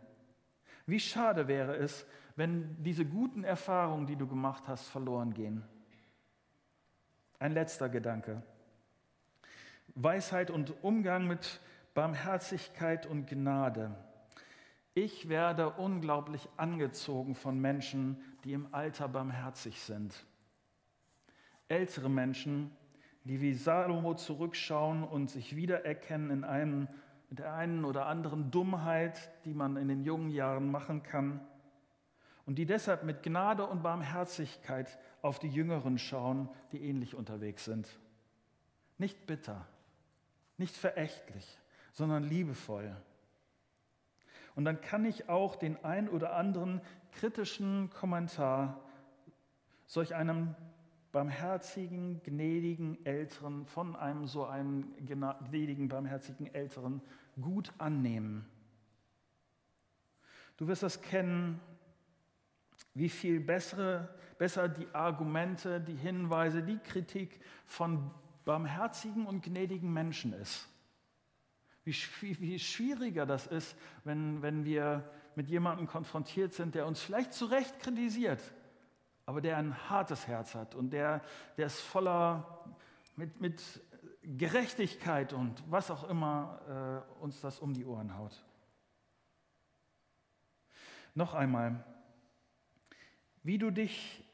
Wie 0.86 1.00
schade 1.00 1.46
wäre 1.46 1.76
es, 1.76 2.06
wenn 2.36 2.82
diese 2.82 3.04
guten 3.04 3.44
Erfahrungen, 3.44 4.06
die 4.06 4.16
du 4.16 4.26
gemacht 4.26 4.64
hast, 4.66 4.88
verloren 4.88 5.34
gehen. 5.34 5.62
Ein 7.38 7.52
letzter 7.52 7.88
Gedanke. 7.88 8.42
Weisheit 9.94 10.50
und 10.50 10.82
Umgang 10.82 11.26
mit 11.26 11.60
Barmherzigkeit 11.94 13.06
und 13.06 13.26
Gnade. 13.28 13.94
Ich 14.96 15.28
werde 15.28 15.70
unglaublich 15.70 16.48
angezogen 16.56 17.34
von 17.34 17.58
Menschen, 17.58 18.16
die 18.44 18.52
im 18.52 18.72
Alter 18.72 19.08
barmherzig 19.08 19.80
sind. 19.82 20.24
Ältere 21.66 22.08
Menschen, 22.08 22.70
die 23.24 23.40
wie 23.40 23.54
Salomo 23.54 24.14
zurückschauen 24.14 25.02
und 25.02 25.30
sich 25.30 25.56
wiedererkennen 25.56 26.30
in 26.30 26.44
einem, 26.44 26.86
mit 27.28 27.40
der 27.40 27.54
einen 27.54 27.84
oder 27.84 28.06
anderen 28.06 28.52
Dummheit, 28.52 29.32
die 29.44 29.54
man 29.54 29.76
in 29.76 29.88
den 29.88 30.04
jungen 30.04 30.30
Jahren 30.30 30.70
machen 30.70 31.02
kann. 31.02 31.40
Und 32.46 32.56
die 32.56 32.66
deshalb 32.66 33.02
mit 33.02 33.24
Gnade 33.24 33.66
und 33.66 33.82
Barmherzigkeit 33.82 34.96
auf 35.22 35.40
die 35.40 35.48
Jüngeren 35.48 35.98
schauen, 35.98 36.48
die 36.70 36.84
ähnlich 36.84 37.16
unterwegs 37.16 37.64
sind. 37.64 37.88
Nicht 38.98 39.26
bitter, 39.26 39.66
nicht 40.56 40.76
verächtlich, 40.76 41.58
sondern 41.92 42.22
liebevoll. 42.22 42.94
Und 44.54 44.64
dann 44.64 44.80
kann 44.80 45.04
ich 45.04 45.28
auch 45.28 45.56
den 45.56 45.82
ein 45.84 46.08
oder 46.08 46.34
anderen 46.34 46.80
kritischen 47.12 47.90
Kommentar 47.90 48.80
solch 49.86 50.14
einem 50.14 50.54
barmherzigen, 51.12 52.22
gnädigen 52.22 53.04
Älteren, 53.06 53.66
von 53.66 53.94
einem 53.94 54.26
so 54.26 54.46
einem 54.46 54.92
gnädigen, 55.06 55.88
barmherzigen 55.88 56.52
Älteren 56.52 57.00
gut 57.40 57.72
annehmen. 57.78 58.46
Du 60.56 60.66
wirst 60.66 60.82
das 60.82 61.00
kennen, 61.00 61.60
wie 62.94 63.08
viel 63.08 63.40
bessere, 63.40 64.08
besser 64.38 64.68
die 64.68 64.88
Argumente, 64.92 65.80
die 65.80 65.96
Hinweise, 65.96 66.62
die 66.62 66.78
Kritik 66.78 67.40
von 67.66 68.10
barmherzigen 68.44 69.26
und 69.26 69.42
gnädigen 69.42 69.92
Menschen 69.92 70.32
ist. 70.32 70.68
Wie, 71.84 71.94
wie 72.40 72.58
schwieriger 72.58 73.26
das 73.26 73.46
ist, 73.46 73.76
wenn, 74.04 74.40
wenn 74.42 74.64
wir 74.64 75.08
mit 75.34 75.48
jemandem 75.48 75.86
konfrontiert 75.86 76.54
sind, 76.54 76.74
der 76.74 76.86
uns 76.86 77.00
vielleicht 77.00 77.32
zu 77.32 77.46
Recht 77.46 77.78
kritisiert, 77.80 78.40
aber 79.26 79.40
der 79.40 79.58
ein 79.58 79.88
hartes 79.88 80.26
Herz 80.26 80.54
hat 80.54 80.74
und 80.74 80.90
der, 80.90 81.22
der 81.56 81.66
ist 81.66 81.80
voller 81.80 82.64
mit, 83.16 83.40
mit 83.40 83.62
Gerechtigkeit 84.22 85.32
und 85.32 85.62
was 85.70 85.90
auch 85.90 86.08
immer 86.08 87.04
äh, 87.20 87.22
uns 87.22 87.40
das 87.40 87.60
um 87.60 87.74
die 87.74 87.84
Ohren 87.84 88.16
haut. 88.16 88.44
Noch 91.14 91.34
einmal, 91.34 91.84
wie 93.42 93.58
du 93.58 93.70
dich 93.70 94.24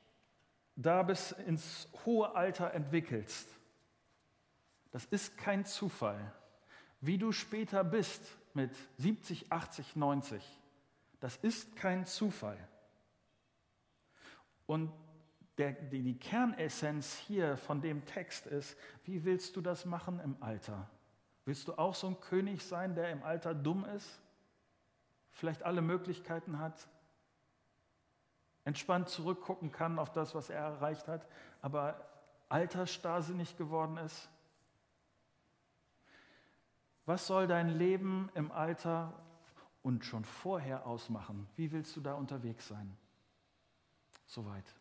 da 0.77 1.03
bis 1.03 1.33
ins 1.33 1.89
hohe 2.07 2.35
Alter 2.35 2.73
entwickelst, 2.73 3.49
das 4.93 5.05
ist 5.07 5.37
kein 5.37 5.65
Zufall. 5.65 6.33
Wie 7.01 7.19
du 7.19 7.33
später 7.33 7.83
bist 7.85 8.23
mit 8.55 8.71
70, 8.99 9.51
80, 9.51 9.97
90, 9.97 10.61
das 11.21 11.37
ist 11.39 11.77
kein 11.77 12.07
Zufall. 12.07 12.59
Und 14.67 14.93
der, 15.59 15.73
die, 15.73 16.03
die 16.03 16.19
Kernessenz 16.19 17.17
hier 17.17 17.57
von 17.57 17.81
dem 17.81 18.05
Text 18.07 18.47
ist, 18.47 18.77
wie 19.05 19.25
willst 19.25 19.57
du 19.57 19.61
das 19.61 19.85
machen 19.85 20.21
im 20.21 20.37
Alter? 20.41 20.89
Willst 21.45 21.69
du 21.69 21.75
auch 21.75 21.95
so 21.95 22.07
ein 22.07 22.21
König 22.21 22.65
sein, 22.65 22.95
der 22.95 23.11
im 23.11 23.23
Alter 23.23 23.55
dumm 23.55 23.85
ist? 23.85 24.21
Vielleicht 25.33 25.63
alle 25.63 25.83
Möglichkeiten 25.83 26.59
hat? 26.59 26.89
Entspannt 28.65 29.09
zurückgucken 29.09 29.73
kann 29.73 29.99
auf 29.99 30.13
das, 30.13 30.35
was 30.35 30.51
er 30.51 30.61
erreicht 30.61 31.09
hat, 31.09 31.27
aber 31.63 32.07
altersstarrsinnig 32.49 33.57
geworden 33.57 33.97
ist? 33.97 34.29
Was 37.11 37.27
soll 37.27 37.49
dein 37.49 37.71
Leben 37.71 38.31
im 38.37 38.53
Alter 38.53 39.13
und 39.83 40.05
schon 40.05 40.25
vorher 40.25 40.87
ausmachen? 40.87 41.49
Wie 41.57 41.73
willst 41.73 41.97
du 41.97 42.01
da 42.01 42.15
unterwegs 42.15 42.69
sein? 42.69 42.97
Soweit. 44.27 44.77